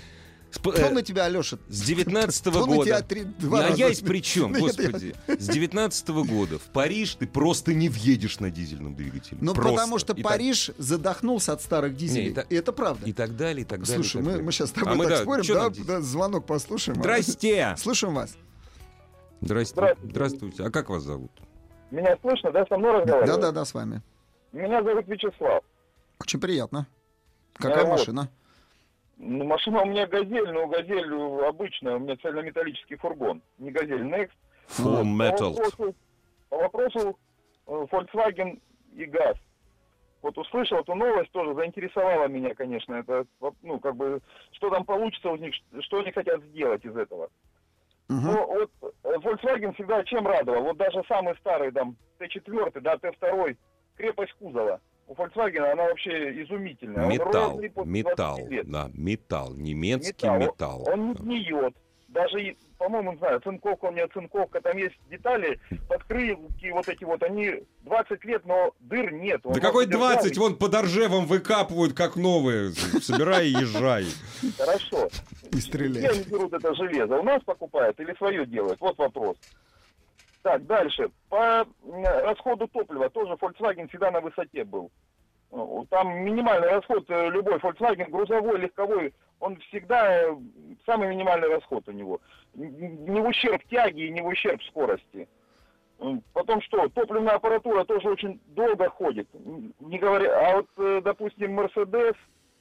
[0.53, 1.57] Сп- Кто э, на тебя, Алеша?
[1.69, 3.03] С 19 Кто на тебя года...
[3.03, 5.15] три- два а раза я из сме- при чем, я- господи?
[5.27, 9.38] С 19 года в Париж ты просто не въедешь на дизельном двигателе.
[9.41, 9.73] Ну, Просто.
[9.73, 12.35] потому что И так- Париж задохнулся от старых дизелей.
[12.35, 13.07] Не, и И это правда.
[13.09, 13.95] И так далее, и так далее.
[13.97, 14.45] Слушай, и так мы, далее.
[14.45, 16.99] мы сейчас с А тобой мы, так да, спорим, да, да, звонок послушаем.
[16.99, 17.01] а?
[17.03, 17.75] Здрасте!
[17.79, 18.37] Слушаем вас.
[19.41, 19.75] Здрасте.
[19.75, 20.11] Здравствуйте.
[20.12, 20.65] Здравствуйте.
[20.65, 21.33] А как вас зовут?
[21.91, 23.41] Меня слышно, да, со мной разговаривают?
[23.41, 24.03] Да-да-да, с вами.
[24.53, 25.62] Меня зовут Вячеслав.
[26.21, 26.87] Очень приятно.
[27.55, 27.99] Какая Ну, вот.
[29.25, 31.15] Ну, машина у меня «Газель», но «Газель»
[31.47, 33.41] обычная, у меня цельнометаллический фургон.
[33.59, 34.33] Не «Газель», Next.
[34.67, 35.53] Full По metal.
[35.53, 35.95] вопросу,
[36.49, 37.19] по вопросу
[37.69, 38.61] э, Volkswagen
[38.93, 39.37] и ГАЗ.
[40.23, 42.95] Вот услышал эту новость, тоже заинтересовала меня, конечно.
[42.95, 43.25] Это,
[43.63, 44.21] ну, как бы,
[44.53, 47.31] что там получится у них, что они хотят сделать из этого.
[48.09, 48.27] Мгм.
[48.27, 48.71] Ну, вот
[49.05, 50.65] э, Volkswagen всегда чем радовал?
[50.65, 53.57] Вот даже самый старый, там, Т4, да, Т2,
[53.97, 54.81] крепость кузова.
[55.09, 57.07] У Volkswagen она вообще изумительная.
[57.07, 57.61] Металл.
[57.85, 58.37] Металл.
[58.37, 58.71] 20 лет.
[58.71, 59.55] Да, металл.
[59.55, 60.38] Немецкий Металл.
[60.38, 60.88] металл.
[60.88, 61.75] Он не гниет.
[62.09, 67.23] Даже, по-моему, не знаю, цинковка у меня цинковка, там есть детали, подкрылки вот эти вот,
[67.23, 69.41] они 20 лет, но дыр нет.
[69.45, 70.33] Он Да какой просто держал 20?
[70.33, 70.38] их.
[70.38, 72.73] Вон под Оржевом выкапывают, как новые.
[72.73, 74.05] Собирай и езжай.
[74.59, 75.09] Хорошо.
[75.45, 76.11] И Где стреляет.
[76.12, 77.19] они берут это железо?
[77.19, 78.79] У нас покупают или свое делают?
[78.81, 79.37] Вот вопрос.
[80.43, 81.11] Так, дальше.
[81.29, 81.65] По
[82.25, 84.91] расходу топлива тоже Volkswagen всегда на высоте был.
[85.53, 85.57] Э,
[85.89, 90.37] Там минимальный расход, э, любой Volkswagen, грузовой, легковой, он всегда э,
[90.85, 92.21] самый минимальный расход у него.
[92.55, 95.29] Не в ущерб тяги не в ущерб скорости.
[96.33, 99.29] Потом что, топливная аппаратура тоже очень долго ходит.
[99.79, 102.17] Не говоря, а вот, допустим, Mercedes,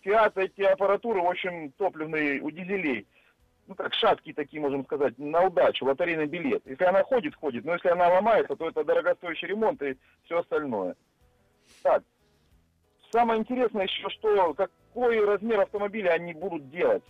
[0.05, 3.07] Fiat, эти аппаратуры очень топливные у дизелей
[3.67, 6.61] ну как шаткие такие, можем сказать, на удачу, лотерейный билет.
[6.65, 10.95] Если она ходит, ходит, но если она ломается, то это дорогостоящий ремонт и все остальное.
[11.83, 12.03] Так,
[13.11, 17.03] самое интересное еще, что какой размер автомобиля они будут делать.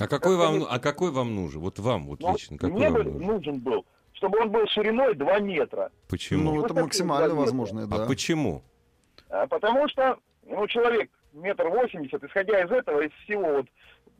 [0.00, 1.60] А какой вам, а какой вам нужен?
[1.60, 3.26] Вот вам, вот Ну, лично, какой мне вам бы нужен?
[3.26, 5.90] нужен был, чтобы он был шириной 2 метра.
[6.08, 6.54] Почему?
[6.54, 8.06] Ну, это максимально возможное, а да.
[8.06, 8.62] почему?
[9.28, 13.64] А, Потому что, ну, человек метр восемьдесят, исходя из этого, из всего,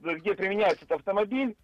[0.03, 1.57] вот, где применяется этот автомобиль,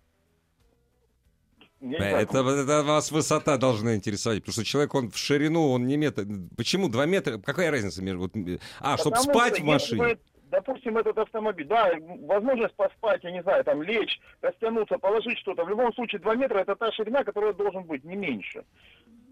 [1.82, 5.86] не знаю, Это, это вас высота должна интересовать, потому что человек, он в ширину, он
[5.86, 6.24] не метр.
[6.56, 7.38] Почему два метра?
[7.38, 8.20] Какая разница между...
[8.20, 10.18] Вот, э, а, чтобы спать в машине?
[10.52, 11.90] допустим, этот автомобиль, да,
[12.20, 15.64] возможность поспать, я не знаю, там лечь, растянуться, положить что-то.
[15.64, 18.62] В любом случае, 2 метра это та ширина, которая должен быть, не меньше.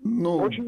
[0.03, 0.65] Ну, Очень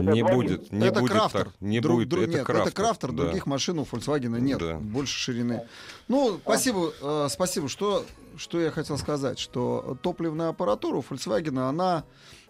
[0.00, 1.44] Не будет, не это будет крафтер.
[1.44, 1.60] так.
[1.60, 2.66] Не Друг- будет, друг- это нет, крафтер.
[2.68, 3.22] это крафтер, да.
[3.24, 4.74] других машин у Volkswagen нет, Да.
[4.78, 5.68] больше ширины.
[6.08, 7.68] Ну, спасибо, э, спасибо.
[7.68, 8.04] Что,
[8.36, 12.04] что я хотел сказать, что топливная аппаратура у Volkswagen, она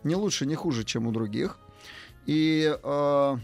[0.05, 1.59] не лучше, не хуже, чем у других.
[2.25, 3.37] И э,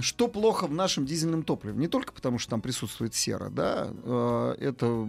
[0.00, 1.76] что плохо в нашем дизельном топливе?
[1.76, 5.06] Не только потому, что там присутствует сера, да, э, это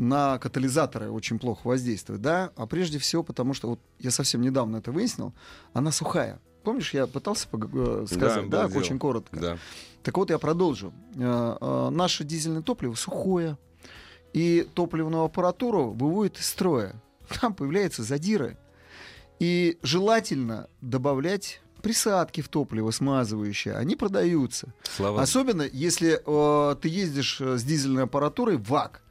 [0.00, 4.78] на катализаторы очень плохо воздействует, да, а прежде всего потому, что вот я совсем недавно
[4.78, 5.34] это выяснил,
[5.74, 6.40] она сухая.
[6.62, 8.78] Помнишь, я пытался э, сказать, да, дело.
[8.78, 9.38] очень коротко.
[9.38, 9.58] Да.
[10.02, 10.94] Так вот, я продолжу.
[11.16, 13.58] Э, э, Наше дизельное топливо сухое,
[14.32, 16.94] и топливную аппаратуру выводит из строя.
[17.40, 18.56] Там появляются задиры.
[19.38, 23.74] И желательно добавлять присадки в топливо смазывающие.
[23.74, 24.72] Они продаются.
[24.82, 29.02] Слава Особенно, если э, ты ездишь с дизельной аппаратурой ВАК.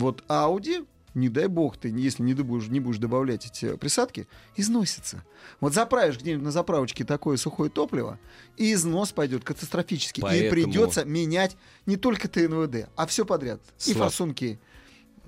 [0.00, 5.24] Вот Audi, не дай бог ты, если не будешь, не будешь добавлять эти присадки, износится.
[5.60, 8.18] Вот заправишь где-нибудь на заправочке такое сухое топливо,
[8.56, 10.20] и износ пойдет катастрофически.
[10.20, 13.60] И Поэтому- придется менять не только ТНВД, а все подряд.
[13.86, 14.58] И Слав, форсунки.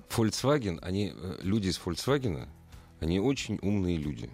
[0.09, 2.47] Volkswagen, они, э, люди из Volkswagen,
[2.99, 4.29] Они очень умные люди.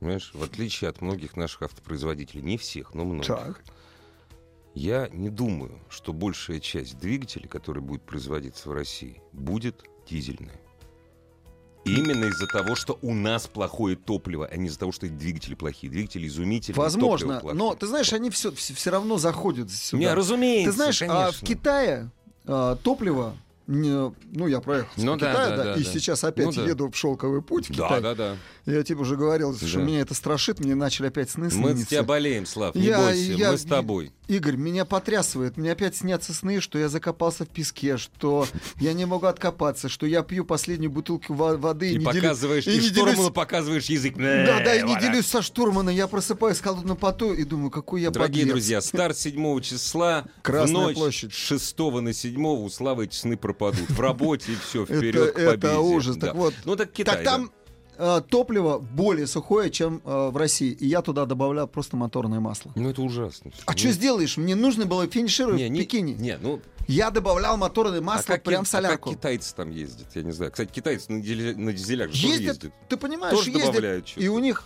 [0.00, 3.28] Понимаешь, в отличие от многих наших автопроизводителей, не всех, но многих.
[3.28, 3.62] Так.
[4.74, 10.60] Я не думаю, что большая часть двигателей, которые будут производиться в России, будет дизельная.
[11.84, 15.90] Именно из-за того, что у нас плохое топливо, а не из-за того, что двигатели плохие.
[15.90, 19.98] Двигатели изумительные, Возможно, но ты знаешь, они все, все, равно заходят сюда.
[19.98, 21.46] Не, разумеется, Ты знаешь, а в конечно.
[21.46, 22.10] Китае
[22.46, 23.34] а, топливо,
[23.70, 25.90] не- ну я проехал Ну в да, Китае, да, да, да, и да.
[25.90, 26.64] сейчас опять Ну да.
[26.66, 28.00] еду в шелковый путь в Да, Китай.
[28.02, 28.36] да, да.
[28.66, 29.82] Я тебе уже говорил, что Да.
[29.82, 31.84] меня это страшит, мне начали опять сны Мы сниться.
[31.84, 34.12] с тебя болеем, Слав, не Я- бойся, я- мы с тобой.
[34.28, 35.56] Игорь, меня потрясывает.
[35.56, 38.46] Мне опять снятся сны, что я закопался в песке, что
[38.78, 42.66] я не могу откопаться, что я пью последнюю бутылку во- воды И, не делю- показываешь,
[42.68, 44.14] и и, не штурману делюсь- показываешь язык.
[44.16, 45.92] Да, да, и не делюсь со штурманом.
[45.94, 48.52] Я просыпаюсь в холодном поту и думаю, какой я Дорогие подлец.
[48.52, 51.32] друзья, старт 7 числа, в Красная ночь площадь.
[51.32, 53.90] с 6 на 7 у Славы эти сны пропадут.
[53.90, 55.52] В работе и все, вперед к победе.
[55.54, 56.16] это ужас.
[56.16, 57.50] Так вот, ну так Китай, так там
[57.98, 60.72] э, топливо более сухое, чем э, в России.
[60.72, 62.72] И я туда добавлял просто моторное масло.
[62.74, 63.50] Ну это ужасно.
[63.66, 64.36] А Ну, что сделаешь?
[64.36, 66.14] Мне нужно было финишировать не, в не- Пекине.
[66.14, 69.10] Не, ну, Я добавлял моторное а масло как, прям в а как солярку.
[69.10, 70.08] китайцы там ездят?
[70.14, 70.50] Я не знаю.
[70.52, 72.72] Кстати, китайцы на, на дизелях же тоже Ездят, ездят.
[72.88, 74.64] ты понимаешь, Тоже ездят, и у них...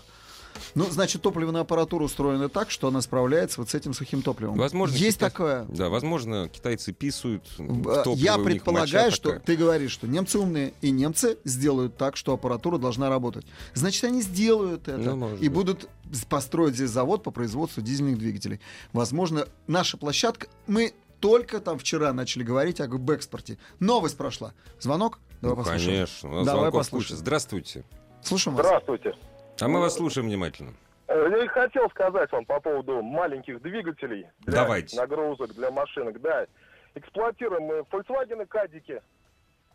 [0.74, 4.56] Ну, значит, топливная аппаратура устроена так, что она справляется вот с этим сухим топливом.
[4.56, 5.64] Возможно, Есть китай- такое.
[5.68, 9.40] Да, возможно, китайцы писают в Я у них предполагаю, моча что такая.
[9.40, 13.46] ты говоришь, что немцы умные, и немцы сделают так, что аппаратура должна работать.
[13.74, 15.52] Значит, они сделают это Ну, и быть.
[15.52, 15.88] будут
[16.28, 18.60] построить здесь завод по производству дизельных двигателей.
[18.92, 23.58] Возможно, наша площадка, мы только там вчера начали говорить о экспорте.
[23.80, 24.52] Новость прошла.
[24.80, 25.18] Звонок?
[25.40, 25.90] Давай Ну, послушаем.
[25.90, 26.44] конечно.
[26.44, 27.08] Давай послушаем.
[27.10, 27.16] куча.
[27.16, 27.84] Здравствуйте.
[28.22, 28.66] Слушаем вас.
[28.66, 29.14] Здравствуйте.
[29.60, 30.72] А мы вас слушаем внимательно.
[31.06, 34.96] Э, Я и хотел сказать вам по поводу маленьких двигателей для Давайте.
[34.96, 36.20] нагрузок, для машинок.
[36.20, 36.46] Да,
[36.94, 39.00] эксплуатируем мы Volkswagen и Кадики.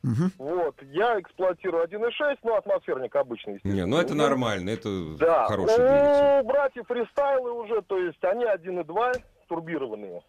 [0.02, 0.32] Мгм.
[0.38, 3.56] Вот, я эксплуатирую 1.6, ну, атмосферник обычный.
[3.56, 3.74] естественно.
[3.76, 6.40] Не, ну это нормально, это Да, хороший двигатель.
[6.42, 9.12] у братьев фристайлы уже, то есть они 1.2
[9.50, 10.22] турбированные.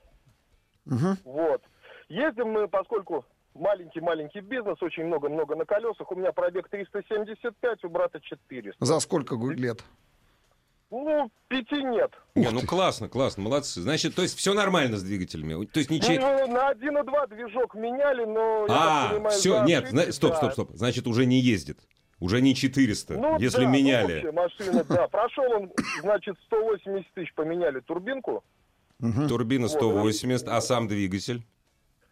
[0.86, 1.16] Мгм.
[1.24, 1.62] Вот.
[2.08, 6.10] Ездим мы, поскольку маленький-маленький бизнес, очень много-много на колесах.
[6.10, 8.84] У меня пробег 375, у брата 400.
[8.84, 9.84] За сколько лет?
[10.90, 12.10] Ну, пяти нет.
[12.34, 13.80] Не, ну классно, классно, молодцы.
[13.80, 15.64] Значит, то есть все нормально с двигателями.
[15.66, 16.14] То есть ничего.
[16.14, 18.66] Ну, на 1.2 движок меняли, но...
[18.66, 20.70] я А, понимаю, все, нет, ошибки, стоп, стоп, стоп.
[20.74, 21.78] Значит, уже не ездит.
[22.18, 24.12] Уже не 400, Ну, если да, ну, меняли.
[24.26, 25.08] вообще машина, да.
[25.08, 28.44] Прошел он, значит, 180 тысяч поменяли турбинку.
[29.28, 31.42] Турбина Вот, 180, а сам двигатель?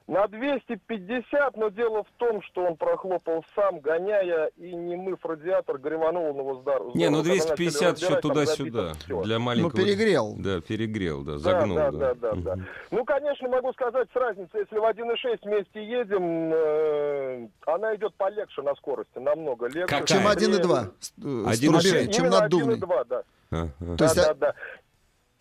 [0.09, 5.77] На 250, но дело в том, что он прохлопал сам, гоняя и не мыв радиатор,
[5.77, 6.92] греванул он его здорово.
[6.94, 8.92] Не, ну Когда начали 250 еще туда-сюда.
[9.23, 9.71] Для маленького...
[9.79, 10.35] Ну, перегрел.
[10.38, 11.77] Да, перегрел, да, Да, загнул.
[11.77, 11.99] да, да.
[11.99, 12.57] да, да, да.
[12.57, 12.66] Мгм.
[12.90, 14.61] Ну, конечно, могу сказать с разницей.
[14.61, 19.88] Если в 1.6 вместе едем, э, она идет полегче на скорости, намного легче.
[19.94, 20.07] Какая?
[20.07, 20.55] Чем Быстрее.
[20.59, 20.90] 1,2.
[21.01, 21.23] с- э,
[21.55, 21.83] с 1,6.
[21.83, 22.77] турбиной, Чем наддувный.
[22.77, 23.23] 1.2, да.
[23.51, 23.68] Ага.
[23.79, 24.55] То Да, есть, да, а- да.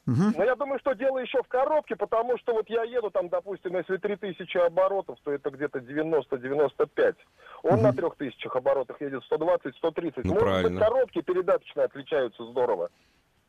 [0.07, 0.33] Мгм.
[0.37, 3.75] Но я думаю, что дело еще в коробке, потому что вот я еду там, допустим,
[3.77, 7.15] если 3000 оборотов, то это где-то 90-95.
[7.63, 10.21] Он на 3000 оборотах едет 120-130.
[10.23, 10.69] Ну, Может правильно.
[10.69, 12.89] быть, коробки передаточные отличаются здорово.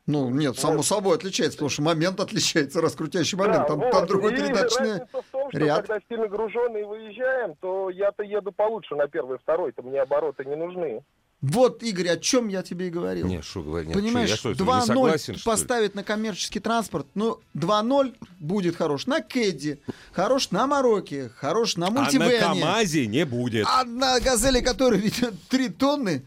[0.09, 0.87] Ну, нет, само Вот.
[0.87, 3.59] собой отличается, потому что момент отличается, раскрутящий момент.
[3.59, 3.91] Да, там, вот.
[3.93, 4.91] там другой И передаточный.
[4.93, 5.87] разница в том, что ряд.
[5.87, 10.57] когда сильно груженный выезжаем, то я-то еду получше на первый, второй, то мне обороты не
[10.57, 11.03] нужны.
[11.41, 13.27] Вот, Игорь, о чем я тебе и говорил.
[13.29, 15.57] Не, что говорить, Понимаешь, я что, 2-0 согласен, что ли?
[15.57, 19.79] поставить на коммерческий транспорт, ну, 2-0 будет хорош на Кэдди,
[20.13, 22.41] хорош на Мароке, хорош на А на мультивене.
[22.41, 23.67] КамАЗе не будет.
[23.69, 26.25] А на Газели, который ведет 3 тонны,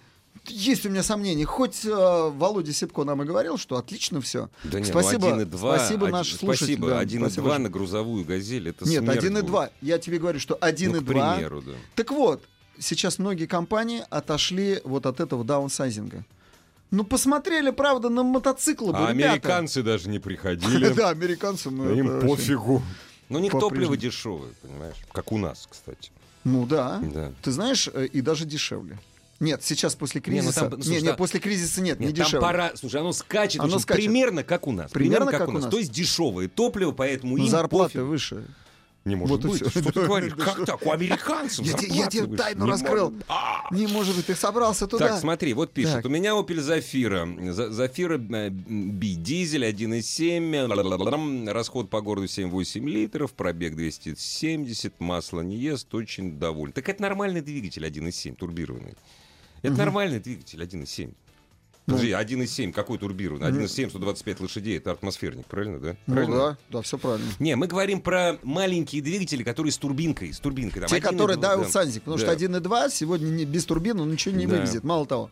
[0.48, 1.44] есть у меня сомнения.
[1.46, 4.50] Хоть э, Володя Сипко нам и говорил, что отлично все.
[4.64, 6.66] Да нет, спасибо, ну 1,2, спасибо один- наш слушатель.
[6.78, 7.58] Спасибо, да, 1,2 спасибо.
[7.58, 9.42] на грузовую «Газель» это Нет, смерть 1,2.
[9.44, 9.72] будет.
[9.82, 11.02] Я тебе говорю, что Ну, 1,2.
[11.02, 11.74] к примеру, да.
[11.96, 12.44] Так вот,
[12.82, 16.26] сейчас многие компании отошли вот от этого даунсайзинга.
[16.92, 19.30] Ну, посмотрели, правда, на мотоциклы бы, А ребята.
[19.32, 20.90] американцы даже не приходили.
[20.94, 21.70] Да, американцы.
[21.70, 22.82] ну, Им пофигу.
[23.30, 23.60] Ну, По-прежнему.
[23.62, 24.98] топливо дешевое, понимаешь?
[25.14, 26.12] Как у нас, кстати.
[26.44, 27.00] Ну да.
[27.02, 27.32] Да.
[27.42, 29.00] Ты знаешь, э, и даже дешевле.
[29.40, 30.70] Нет, сейчас после Не, ну кризиса...
[30.70, 32.46] там, Не, слушай, не, после кризиса нет, не Нет, там дешевле.
[32.46, 32.72] пора...
[32.76, 34.04] Слушай, оно скачет, Оно очень скачет.
[34.04, 34.92] примерно как у нас.
[34.92, 35.66] Примерно как у нас.
[35.68, 38.10] То есть дешевое топливо, поэтому Ну, им зарплаты пофиг.
[38.10, 38.44] выше.
[39.04, 39.68] Не может Вот быть.
[39.68, 40.34] Что ты говоришь?
[40.36, 40.86] Как так?
[40.86, 43.14] У американцев Я, я тебе тайну раскрыл.
[43.28, 43.66] А!
[43.72, 45.10] Не может быть, ты собрался туда.
[45.10, 46.06] Так, смотри, вот пишет.
[46.06, 47.26] У меня Opel Zafira.
[47.52, 50.68] Zafira э, B дизель 1,7.
[50.68, 53.34] ла-ла-ла-ла-ла, Расход по городу 7-8 литров.
[53.34, 55.00] Пробег 270.
[55.00, 55.94] Масло не ест.
[55.96, 56.72] Очень доволен.
[56.72, 58.94] Так это нормальный двигатель 1,7 турбированный.
[59.64, 61.12] Это нормальный двигатель 1,7.
[61.88, 61.96] Ну.
[61.96, 63.48] Подожди, 1,7 какой турбированный?
[63.48, 64.78] 1,7, 125 лошадей.
[64.78, 65.96] Это атмосферник, правильно, да?
[66.06, 66.36] Ну Правильно?
[66.38, 67.28] да, да, все правильно.
[67.40, 70.32] Не, мы говорим про маленькие двигатели, которые с турбинкой.
[70.32, 70.82] С турбинкой.
[70.82, 71.56] Там Те, 1,2, которые да.
[71.56, 72.24] даунсайзинг, потому Да.
[72.24, 74.56] что 1.2 сегодня не- без турбины он ничего не Да.
[74.58, 74.84] вывезет.
[74.84, 75.32] Мало того.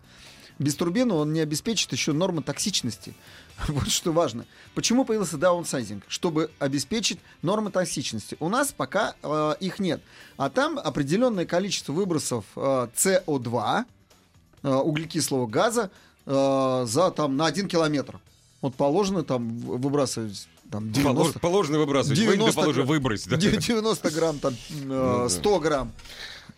[0.58, 3.14] Без турбины он не обеспечит еще нормы токсичности.
[3.68, 4.46] Вот что важно.
[4.74, 6.04] Почему появился даунсайзинг?
[6.08, 8.38] Чтобы обеспечить нормы токсичности.
[8.40, 10.02] У нас пока э, их нет.
[10.38, 13.86] А там определенное количество выбросов э, СО2,
[14.64, 15.92] э, углекислого газа,
[16.30, 18.20] э, за там на один километр.
[18.62, 22.18] Вот положено там выбрасывать там 90, Положено выбрасывать.
[22.20, 22.88] 90 Вынь да положи, грамм.
[22.88, 23.26] выбрось.
[23.26, 23.38] да.
[23.38, 25.30] 90 грамм, там, э, Ну да.
[25.30, 25.92] 100 грамм,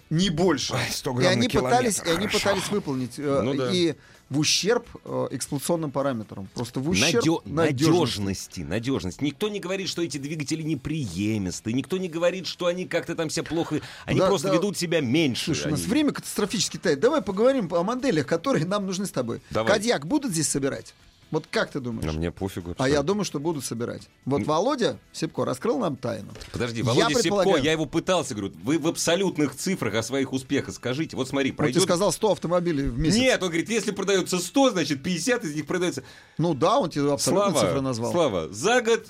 [0.09, 0.73] не больше.
[0.73, 3.71] Ай, 100 и грамм на они пытались, и они пытались выполнить э, Ну да.
[3.71, 3.95] и
[4.31, 6.47] в ущерб э, эксплуатационным параметрам.
[6.55, 7.91] Просто в ущерб Надё- надежности.
[8.21, 9.21] надежности, надежность.
[9.21, 11.73] Никто не говорит, что эти двигатели неприемисты.
[11.73, 13.81] Никто не говорит, что они как-то там себя плохо...
[14.05, 14.53] Они Да, просто да.
[14.55, 15.45] ведут себя меньше.
[15.53, 17.01] Слушай, у нас Они- время катастрофически тает.
[17.01, 19.41] Давай поговорим о моделях, которые нам нужны с тобой.
[19.49, 19.73] Давай.
[19.73, 20.93] Кадьяк будут здесь собирать?
[21.31, 22.07] Вот как ты думаешь?
[22.07, 22.69] А мне пофигу.
[22.69, 22.93] А абсолютно.
[22.93, 24.09] я думаю, что будут собирать.
[24.25, 26.29] Вот Володя Сипко раскрыл нам тайну.
[26.51, 30.33] Подожди, Я Володя Сипко, предполагаю- я его пытался, говорю, вы в абсолютных цифрах о своих
[30.33, 31.15] успехах скажите.
[31.15, 31.83] Вот смотри, Вот ты пройдет...
[31.83, 33.17] сказал 100 автомобилей в месяц.
[33.17, 36.03] Нет, он говорит, если продается 100, значит 50 из них продается...
[36.37, 38.11] Ну да, он тебе абсолютно Слава, цифры назвал.
[38.11, 39.07] Слава, за год,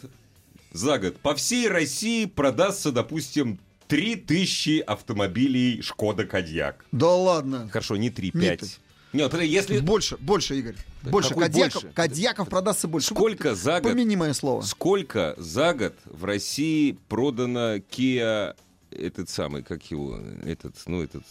[0.71, 6.86] за год по всей России продастся, допустим, 3000 автомобилей Шкода Кодьяк.
[6.91, 7.67] Да ладно.
[7.73, 8.79] Хорошо, не 3, Не 5.
[9.13, 9.80] Нет, если...
[9.80, 10.76] Больше, больше, Игорь.
[11.04, 11.34] Больше.
[11.36, 11.93] Кадьяков, больше?
[11.95, 13.13] Кадьяков продастся больше.
[13.13, 13.91] Сколько Вот за год?
[13.91, 14.62] Помяни мое слово.
[14.62, 18.56] Сколько за год в России продано Kia,
[18.91, 21.24] этот самый, как его, этот, ну, этот,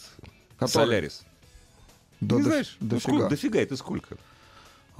[0.59, 0.85] Который?
[0.87, 1.23] Солярис?
[2.21, 2.77] Да, не доф- знаешь?
[2.81, 3.01] Ну, дофига.
[3.01, 4.17] сколько- дофига, это сколько?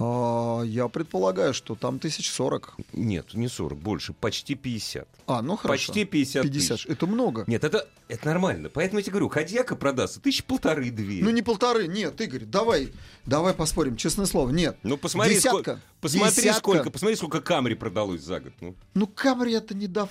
[0.03, 2.75] А, я предполагаю, что там тысяч сорок.
[2.91, 5.07] Нет, не 40, больше, почти 50.
[5.27, 5.87] А, ну хорошо.
[5.93, 6.77] Почти 50 50.
[6.77, 6.85] тысяч.
[6.87, 7.43] Это много.
[7.47, 8.69] Нет, это, это нормально.
[8.69, 11.23] Поэтому я тебе говорю, Кадьяка продастся тысяч полторы-две.
[11.23, 12.91] Ну не полторы, нет, Игорь, давай,
[13.25, 14.77] давай поспорим, честное слово, нет.
[14.83, 15.49] Ну, посмотри, Десятка.
[15.49, 16.59] сколько, посмотри Десятка.
[16.59, 18.53] сколько, посмотри, сколько Камри продалось за год.
[18.59, 20.09] Ну, Ну Камри это не дав...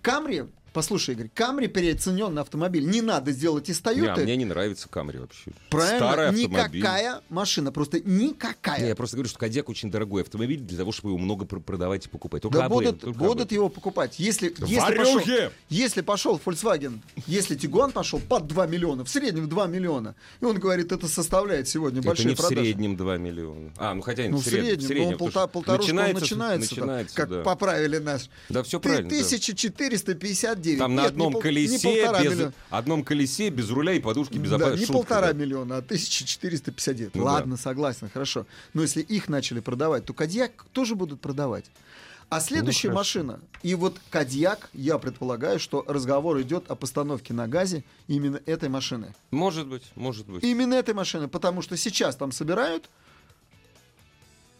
[0.00, 2.84] Камри, Послушай, Игорь, Камри переоценен на автомобиль.
[2.84, 4.22] Не надо сделать из Тойоты.
[4.22, 5.52] Не, мне не нравится Камри вообще.
[5.70, 6.80] Правильно, Старый автомобиль.
[6.80, 8.80] никакая машина, просто никакая.
[8.80, 12.06] Не, я просто говорю, что Кадек очень дорогой автомобиль для того, чтобы его много продавать
[12.06, 12.42] и покупать.
[12.42, 14.18] Только да будут, только будут его покупать.
[14.18, 15.20] Если, если, пошел,
[15.68, 20.58] если пошел Volkswagen, если Тигуан пошел под 2 миллиона, в среднем 2 миллиона, и он
[20.58, 22.54] говорит, это составляет сегодня это большие не продажи.
[22.56, 23.72] в среднем 2 миллиона.
[23.76, 24.78] А, ну хотя ну, в среднем.
[24.80, 27.36] В среднем, ну, полта, полторушка начинается, начинается, начинается там, да.
[27.36, 28.28] как поправили нас.
[28.48, 29.06] Да, все правильно.
[29.06, 30.78] 1450 9.
[30.78, 34.38] Там Нет, на одном, не пол, колесе не без, одном колесе без руля и подушки
[34.38, 35.32] без Да, не полтора да.
[35.32, 37.14] миллиона, а 1459.
[37.14, 37.62] Ну, Ладно, да.
[37.62, 38.46] согласен, хорошо.
[38.72, 41.66] Но если их начали продавать, то Кадьяк тоже будут продавать.
[42.30, 47.34] А ну, следующая ну, машина, и вот Кадьяк, я предполагаю, что разговор идет о постановке
[47.34, 49.14] на газе именно этой машины.
[49.30, 50.42] Может быть, может быть.
[50.42, 52.88] Именно этой машины, потому что сейчас там собирают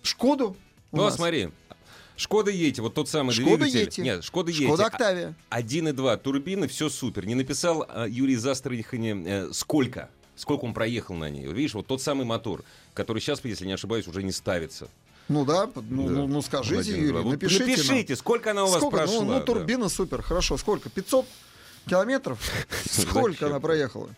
[0.03, 0.55] Шкоду.
[0.93, 1.17] Ну, а нас.
[1.17, 1.49] смотри,
[2.17, 3.81] Шкода Ети, вот тот самый Шкода двигатель.
[3.81, 4.01] Ети.
[4.01, 4.65] Нет, Шкода Ети.
[4.67, 5.35] Шкода Октавия.
[5.51, 7.27] 1,2 турбины, все супер.
[7.27, 10.09] Не написал а, Юрий Застрахани э, сколько?
[10.37, 11.47] Сколько он проехал на ней.
[11.47, 14.89] Видишь, вот тот самый мотор, который сейчас, если не ошибаюсь, уже не ставится.
[15.29, 16.13] Ну да, ну, Да.
[16.13, 17.13] ну, ну скажите, Один, Юрий.
[17.13, 17.61] Вот напишите.
[17.65, 17.71] нам.
[17.71, 18.97] напишите, сколько она у вас Сколько?
[18.97, 19.25] Ну, прошла.
[19.25, 19.41] Ну, да.
[19.41, 20.57] турбина супер, хорошо.
[20.59, 20.91] Сколько?
[20.91, 21.27] 500
[21.89, 22.39] километров?
[22.91, 24.09] Сколько она проехала?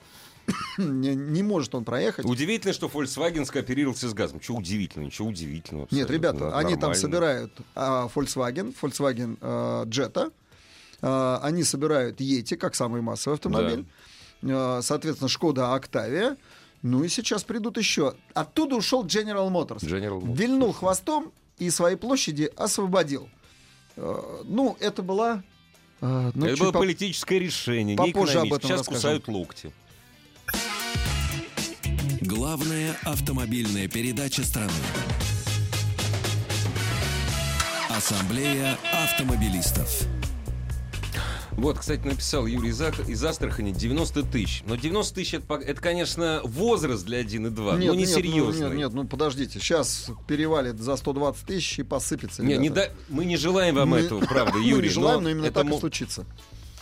[0.78, 2.24] не, не может он проехать.
[2.24, 4.40] Удивительно, что Volkswagen скооперировался с газом.
[4.40, 5.04] Чего удивительно?
[5.04, 5.88] Ничего удивительного.
[5.90, 7.00] Нет, ребята, Ну, они там нормально.
[7.00, 10.32] собирают а, Volkswagen, Volkswagen а, Jetta,
[11.02, 13.85] а, они собирают Yeti, как самый массовый автомобиль,
[14.44, 16.37] А, соответственно, Шкода Octavia,
[16.82, 18.14] ну и сейчас придут еще.
[18.35, 19.78] Оттуда ушел General Motors.
[19.80, 20.37] General Motors.
[20.37, 23.28] Вильнул хвостом и свои площади освободил.
[23.96, 25.42] Ну, это была...
[26.02, 28.56] ну, Это было по- политическое решение, не попозже об экономическое.
[28.56, 28.94] этом Сейчас расскажем.
[29.00, 29.72] кусают локти.
[32.46, 34.70] Главная автомобильная передача страны.
[37.90, 40.02] Ассамблея автомобилистов.
[41.50, 44.62] Вот, кстати, написал Юрий из, Ах- из Астрахани 90 тысяч.
[44.64, 48.68] Но 90 тысяч это, это, конечно, возраст для 1.2, Нет, но не нет, ну, серьезный.
[48.68, 52.44] нет, нет, ну подождите, сейчас перевалит за 120 тысяч и посыпется.
[52.44, 54.87] Не, не да- мы не желаем вам Мы- этого, правда, Мы Юрий.
[54.87, 56.24] не желаем, но, именно это так мо- и случится.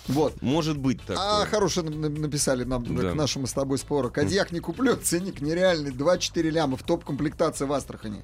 [0.09, 0.41] Вот.
[0.43, 1.17] может быть такое.
[1.19, 3.11] А хорошее на- на- написали нам Да.
[3.13, 4.11] к нашему с тобой спору.
[4.11, 8.23] Кадьяк не куплю, ценник нереальный, 2-4 ляма в топ-комплектации в Астрахани.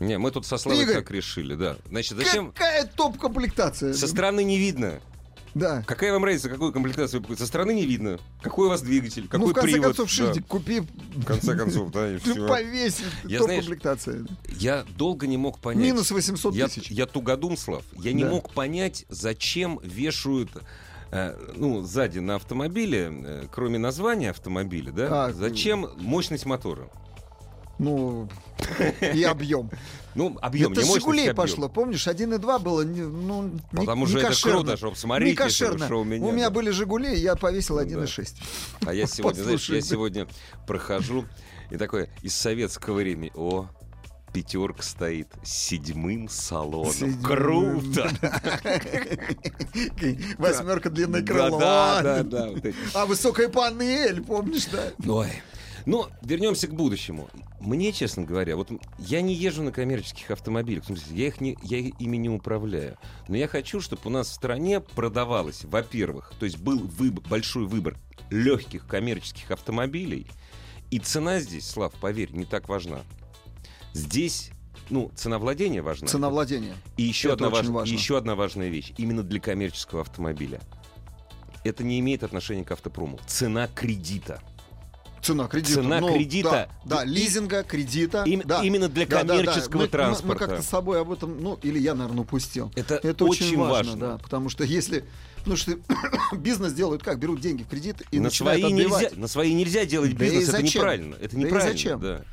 [0.00, 0.96] Не, мы тут со Славой Игорь!
[0.96, 1.76] как решили, да.
[1.88, 2.52] Значит, зачем...
[2.52, 3.92] Какая топ-комплектация?
[3.94, 5.00] Со стороны не видно.
[5.52, 5.82] Да.
[5.86, 7.36] Какая вам разница, какую комплектацию вы?
[7.36, 8.20] Со стороны не видно.
[8.40, 9.86] Какой у вас двигатель, какой ну, в конце привод.
[9.88, 10.12] концов, Да.
[10.14, 10.80] шильдик купи.
[10.80, 12.46] В конце концов, да, и всё.
[12.46, 13.00] повесь.
[13.24, 14.26] Я, знаешь, Топ-комплектация.
[14.58, 15.82] Я долго не мог понять.
[15.84, 16.90] Минус 800 я, тысяч.
[16.92, 17.82] я тугодум, Слав.
[17.98, 18.30] Я не Да.
[18.30, 20.60] мог понять, зачем вешают э,
[21.54, 26.88] ну, сзади на автомобиле, э, кроме названия автомобиля, да, А, зачем мощность мотора?
[27.78, 28.28] Ну,
[29.00, 29.70] и объем.
[30.14, 34.28] Ну, объем, это не Жигулей пошло, помнишь, 1,2 было, ну, не, Потому не что это
[34.28, 34.58] кошерно.
[34.58, 35.86] круто, чтоб смотрите, не кошерно.
[35.86, 36.50] что у меня, да.
[36.50, 37.84] были Жигули, я повесил Да.
[37.84, 38.34] 1,6.
[38.86, 39.86] А я сегодня, знаешь, я да.
[39.86, 40.26] сегодня
[40.66, 41.24] прохожу
[41.70, 43.30] И такое из советского времени.
[43.34, 43.68] О,
[44.32, 46.92] пятерка стоит с седьмым салоном.
[46.92, 47.22] Седьмым.
[47.22, 48.10] Круто!
[50.38, 51.58] Восьмерка длинное Да, крыло.
[51.60, 52.22] да, да,
[52.52, 52.70] да.
[52.94, 54.92] А высокая панель, помнишь, да?
[55.10, 55.28] Ой.
[55.86, 57.30] Но вернемся к будущему.
[57.58, 58.68] Мне, честно говоря, вот
[58.98, 62.98] я не езжу на коммерческих автомобилях, в смысле, я, их не, я ими не управляю.
[63.28, 67.66] Но я хочу, чтобы у нас в стране продавалось, во-первых, то есть был выб- большой
[67.66, 67.96] выбор
[68.30, 70.26] легких коммерческих автомобилей,
[70.90, 73.00] и цена здесь, Слав, поверь, не так важна.
[73.92, 74.50] Здесь,
[74.88, 76.06] ну, цена владения важна.
[76.08, 76.74] Цена владения.
[76.96, 77.92] И еще Это одна, очень важ- важно.
[77.92, 78.92] еще одна важная вещь.
[78.96, 80.60] Именно для коммерческого автомобиля.
[81.64, 83.18] Это не имеет отношения к автопрому.
[83.26, 84.40] Цена кредита.
[85.22, 85.82] Цена кредита.
[85.82, 86.70] Цена Ну, кредита.
[86.86, 88.22] Да, да, лизинга, кредита.
[88.24, 88.64] Им- да.
[88.64, 89.36] Именно для Да, да, да.
[89.36, 90.46] коммерческого Мы- мы- Мы, транспорта.
[90.46, 92.72] как-то с собой об этом, ну, или я, наверное, упустил.
[92.74, 93.96] Это, Это очень, важно, важно.
[93.96, 95.04] да, потому что если,
[95.36, 95.72] потому что
[96.38, 99.02] бизнес делают как, берут деньги в кредит и на, начинают свои отбивать.
[99.02, 100.80] нельзя, на свои нельзя делать Да бизнес, это зачем?
[100.80, 101.14] неправильно.
[101.16, 101.72] Это Да и неправильно.
[101.72, 102.00] зачем?
[102.00, 102.24] да.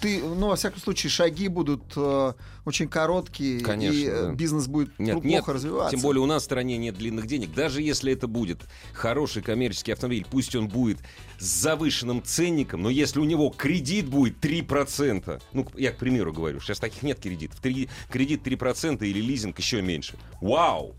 [0.00, 2.32] Ты, ну, во всяком случае, шаги будут э,
[2.64, 4.32] очень короткие, Конечно, и э, да.
[4.32, 5.90] бизнес будет Нет, плохо нет, развиваться.
[5.90, 7.52] Тем более у нас в стране нет длинных денег.
[7.54, 8.62] Даже если это будет
[8.94, 10.98] хороший коммерческий автомобиль, пусть он будет
[11.38, 16.60] с завышенным ценником, но если у него кредит будет 3%, ну, я к примеру говорю,
[16.60, 20.16] сейчас таких нет кредитов, Три- кредит 3% или лизинг еще меньше.
[20.40, 20.94] Вау!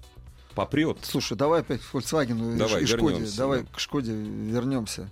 [0.56, 0.98] Попрет.
[1.04, 3.28] Слушай, давай опять к Volkswagen Давай, и Шкоде.
[3.38, 3.68] Давай да.
[3.72, 5.12] к Шкоде вернемся.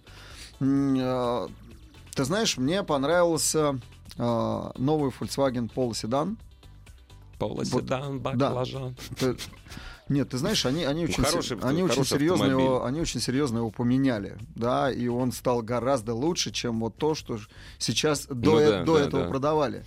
[2.15, 3.79] Ты знаешь, мне понравился
[4.17, 6.37] а, новый Volkswagen Polo седан.
[7.37, 8.31] Полоседан, да.
[8.31, 8.95] баклажан.
[9.19, 9.35] Ты-
[10.07, 12.65] Нет, ты знаешь, они, они Ну, очень, хороший- они очень серьезно автомобиль.
[12.65, 17.13] его, они очень серьезно его поменяли, да, и он стал гораздо лучше, чем вот то,
[17.15, 17.39] что
[17.79, 19.29] сейчас до, Ну э- да, до да, этого да.
[19.29, 19.83] продавали.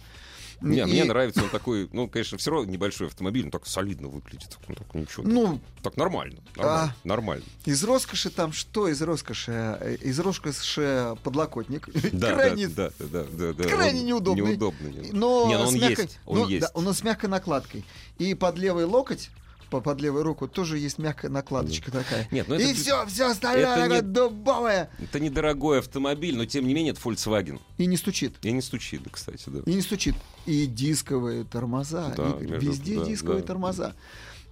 [0.61, 4.09] Не, И- мне нравится, он такой, ну, конечно, все равно небольшой автомобиль, но так солидно
[4.09, 4.59] выглядит.
[4.68, 5.22] Он так ничего.
[5.24, 6.40] Ну, так нормально.
[6.56, 6.94] Нормально.
[7.04, 7.09] А.
[7.09, 7.44] нормально.
[7.64, 9.52] из роскоши там что из роскоши?
[9.52, 11.88] Э, Из роскоши подлокотник.
[12.12, 14.50] Да, Крайне да, да, да, да, крайне неудобный.
[14.52, 14.92] Неудобный.
[14.92, 16.61] не- Но Не, ну он с мягкой, есть, он ну, есть.
[16.62, 17.84] да, он с мягкой накладкой.
[18.18, 19.30] И под левый локоть,
[19.71, 22.27] под левую руку тоже есть мягкая накладочка такая.
[22.31, 24.91] Нет, ну и это- все, все остальное это не- дубовое.
[24.99, 27.61] Это недорогой автомобиль, но тем не менее это Volkswagen.
[27.77, 28.37] И не стучит.
[28.43, 29.61] И не стучит, да, кстати, да.
[29.71, 30.14] И не стучит.
[30.47, 32.12] И дисковые тормоза.
[32.16, 33.47] Да, Игорь, между- везде да, дисковые да.
[33.47, 33.95] тормоза.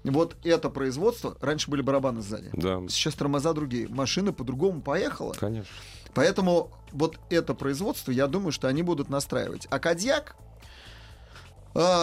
[0.05, 1.37] Вот это производство.
[1.41, 2.51] Раньше были барабаны сзади.
[2.53, 3.89] Да, Сейчас тормоза другие.
[3.89, 5.33] Машина по-другому поехала.
[5.33, 5.75] конечно.
[6.15, 9.67] Поэтому вот это производство, я думаю, что они будут настраивать.
[9.69, 10.37] А Кадьяк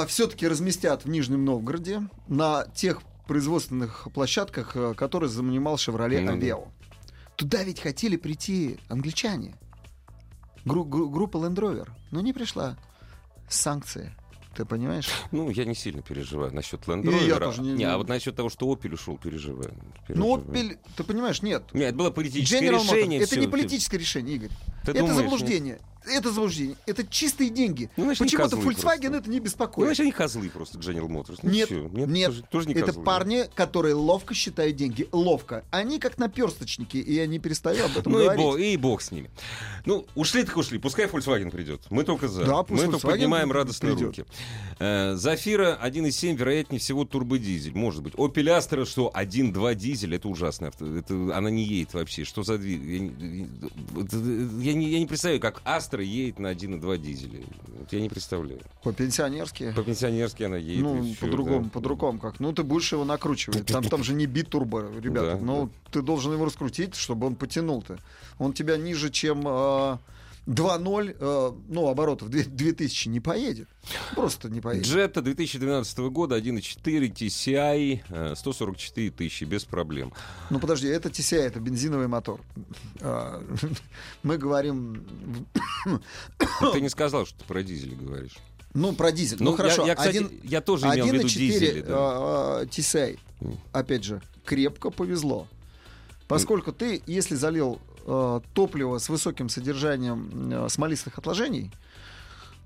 [0.07, 6.35] все-таки разместят в Нижнем Новгороде на тех производственных площадках, э, которые занимал Chevrolet Ну.
[6.37, 6.67] Aveo.
[7.35, 9.55] Туда ведь хотели прийти англичане.
[10.65, 11.89] Гру- гру- группа Land Rover.
[12.11, 12.77] Но не пришла.
[13.49, 14.13] Санкции.
[14.55, 15.09] Ты понимаешь?
[15.31, 17.39] Ну, я не сильно переживаю насчет Land И я Rover.
[17.39, 19.73] тоже не- а вот насчет того, что Opel ушел, переживаю.
[20.09, 20.43] Ну, переживаю.
[20.43, 21.63] Opel, ты понимаешь, нет.
[21.73, 23.19] Нет, это было политическое General решение.
[23.21, 23.39] Это всё.
[23.41, 24.49] не политическое решение, Игорь.
[24.85, 25.79] Ты это думаешь, заблуждение.
[26.05, 26.75] Это заблуждение.
[26.85, 27.89] Это чистые деньги.
[27.97, 29.17] Ну, Почему-то Volkswagen просто.
[29.17, 29.87] это не Ну, беспокоит.
[29.87, 31.39] значит, они козлы просто, General Motors.
[31.43, 31.87] Ну, Нет, всё.
[31.89, 33.03] нет, Тоже, тоже не это козлы.
[33.03, 35.07] парни, которые ловко считают деньги.
[35.11, 35.63] Ловко.
[35.71, 38.43] Они как наперсточники, и я не перестаю об этом Ну и говорить.
[38.43, 39.29] бог, и бог с ними.
[39.85, 40.77] Ну, ушли так ушли.
[40.79, 41.81] Пускай Volkswagen придет.
[41.89, 42.45] Мы только за.
[42.45, 44.17] Да, пусть Мы только поднимаем радостные придет.
[44.17, 44.25] руки.
[44.79, 47.75] Э, Зафира 1.7, вероятнее всего, турбодизель.
[47.75, 48.13] Может быть.
[48.15, 50.67] Opel Astra, что 1.2 дизель, это ужасно.
[50.67, 50.85] авто.
[50.97, 52.23] Это, она не едет вообще.
[52.23, 52.55] Что за?
[52.55, 52.59] Я,
[52.99, 53.47] не-
[54.01, 57.43] это- я не, я не представляю, как Astra едет на 1.2 дизеле.
[57.67, 58.61] Вот Я не представляю.
[58.83, 59.71] По-пенсионерски.
[59.73, 60.83] По-пенсионерски она едет.
[60.83, 61.69] Ну, по-другому, да.
[61.69, 62.39] по-другому как.
[62.39, 63.65] Ну, ты будешь его накручивать.
[63.65, 65.37] Там, там же не бит-турбо, ребята.
[65.37, 67.99] Да, ну, ты должен его раскрутить, чтобы он потянул-то.
[68.39, 69.97] Он тебя ниже, чем э,
[70.45, 73.67] 2.0, э, ну, оборотов 2 2000 не поедет.
[74.13, 74.85] Просто не поедет.
[74.87, 80.11] Джетта 2012 года 1.4 TCI, э, 144 тысячи, без проблем.
[80.49, 82.41] Ну, подожди, это TCI, это бензиновый мотор.
[83.01, 83.41] А,
[84.23, 85.05] Мы говорим,
[86.73, 88.35] Ты не сказал, что ты про дизель говоришь.
[88.73, 89.37] ну, про дизель.
[89.39, 91.81] Ну, я- хорошо, Я, кстати, один- я тоже имел в виду 1.4 дизели.
[91.81, 91.93] да.
[91.95, 93.17] а, а, TCI.
[93.41, 93.57] М.
[93.71, 95.47] Опять же, крепко повезло.
[96.27, 101.71] Поскольку ты, если залил э, топливо с высоким содержанием э, смолистых отложений,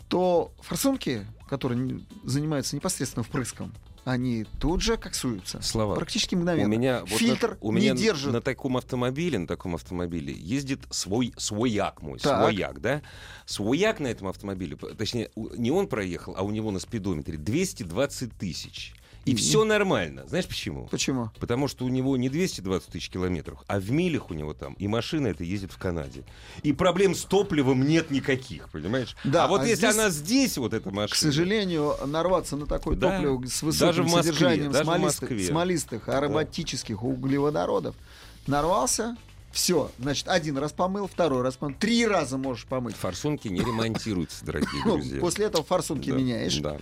[0.09, 3.73] то форсунки, которые занимаются непосредственно впрыском,
[4.05, 5.61] они тут же коксуются.
[5.61, 5.95] Слова.
[5.95, 6.67] Практически У мгновенно.
[6.69, 8.31] меня, вот Фильтр на, у меня не держит.
[8.31, 12.41] на таком автомобиле, на таком автомобиле ездит свой свояк мой, Так.
[12.41, 13.01] свояк, да?
[13.45, 18.31] Свояк на этом автомобиле, точнее, у- не он проехал, а у него на спидометре 220
[18.38, 18.93] тысяч.
[19.28, 20.25] И все нормально.
[20.28, 20.88] Знаешь почему?
[20.88, 21.32] Почему?
[21.39, 24.73] Потому что у него не 220 тысяч километров, а в милях у него там.
[24.75, 26.23] И машина эта ездит в Канаде.
[26.63, 29.15] И проблем с топливом нет никаких, понимаешь?
[29.23, 31.07] Да, а вот а если здесь, она здесь, вот эта машина...
[31.07, 33.11] К сожалению, нарваться на такое Да.
[33.17, 35.47] топливо с Даже высоким в Москве, содержанием даже в смолистых, Москве.
[35.47, 37.95] смолистых ароматических углеводородов
[38.47, 39.15] нарвался,
[39.51, 42.95] Все, значит, один раз помыл, второй раз помыл, три раза можешь помыть.
[42.95, 45.19] Форсунки не ремонтируются, дорогие Ну, друзья.
[45.19, 46.57] После этого форсунки Да, меняешь.
[46.57, 46.78] Да.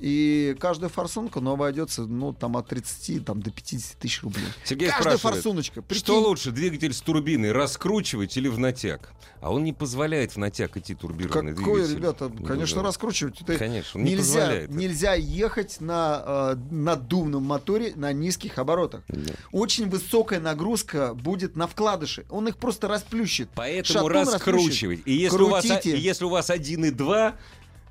[0.00, 4.46] И каждая форсунка, ну, обойдется, ну, там, от 30 там, до 50 тысяч рублей.
[4.64, 5.82] Сергей Каждая форсуночка.
[5.82, 6.02] прикинь.
[6.04, 9.12] Что лучше, двигатель с турбиной раскручивать или в натяг?
[9.42, 11.96] А он не позволяет в натяг идти турбированный Какое, двигатель.
[11.96, 12.88] ребята, Ну, конечно, да.
[12.88, 13.40] раскручивать.
[13.42, 14.70] Это Конечно, он не нельзя, позволяет.
[14.70, 19.02] нельзя ехать на э, наддувном моторе на низких оборотах.
[19.08, 19.32] Да.
[19.52, 22.26] Очень высокая нагрузка будет на вкладыши.
[22.30, 23.48] Он их просто расплющит.
[23.54, 25.00] Поэтому Шатун раскручивать.
[25.06, 27.34] И если, у вас, если у вас 1,2,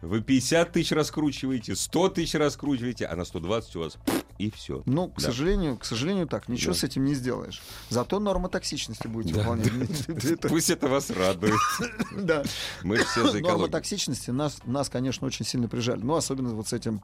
[0.02, 3.98] вы 50 тысяч раскручиваете, 100 тысяч раскручиваете, а на 120 у вас
[4.38, 4.82] и все.
[4.86, 5.26] Ну, к Да.
[5.28, 6.48] сожалению, к сожалению, так.
[6.48, 6.80] Ничего Да.
[6.80, 7.62] с этим не сделаешь.
[7.90, 9.68] Зато норма токсичности Да, выполнять.
[10.08, 11.60] Это- Пусть это вас радует.
[12.18, 12.44] Да.
[12.84, 16.02] Мы все за Норма токсичности нас, нас, конечно, очень сильно прижали.
[16.02, 17.02] Ну, особенно вот с этим,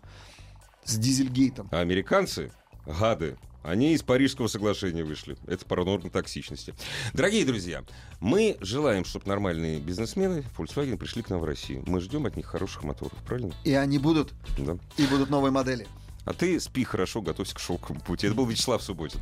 [0.84, 1.68] с дизельгейтом.
[1.72, 2.52] А американцы,
[2.86, 5.38] гады, они из Парижского соглашения вышли.
[5.47, 6.74] Это про норму токсичности.
[7.13, 7.84] Дорогие друзья,
[8.20, 11.84] мы желаем, чтобы нормальные бизнесмены Volkswagen пришли к нам в Россию.
[11.88, 13.53] Мы ждем от них хороших моторов, правильно?
[13.63, 14.78] И они будут, Да.
[14.97, 15.88] и будут новые модели.
[16.26, 18.28] А ты спи хорошо, готовься к шелковому пути.
[18.28, 19.20] Это был Вячеслав Субботин.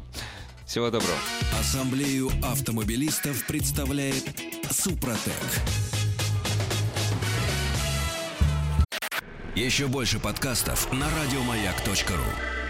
[0.66, 1.18] Всего доброго.
[1.60, 4.24] Ассамблею автомобилистов представляет
[4.72, 5.34] Супротек.
[9.56, 12.63] Еще больше подкастов на радиомаяк.ру.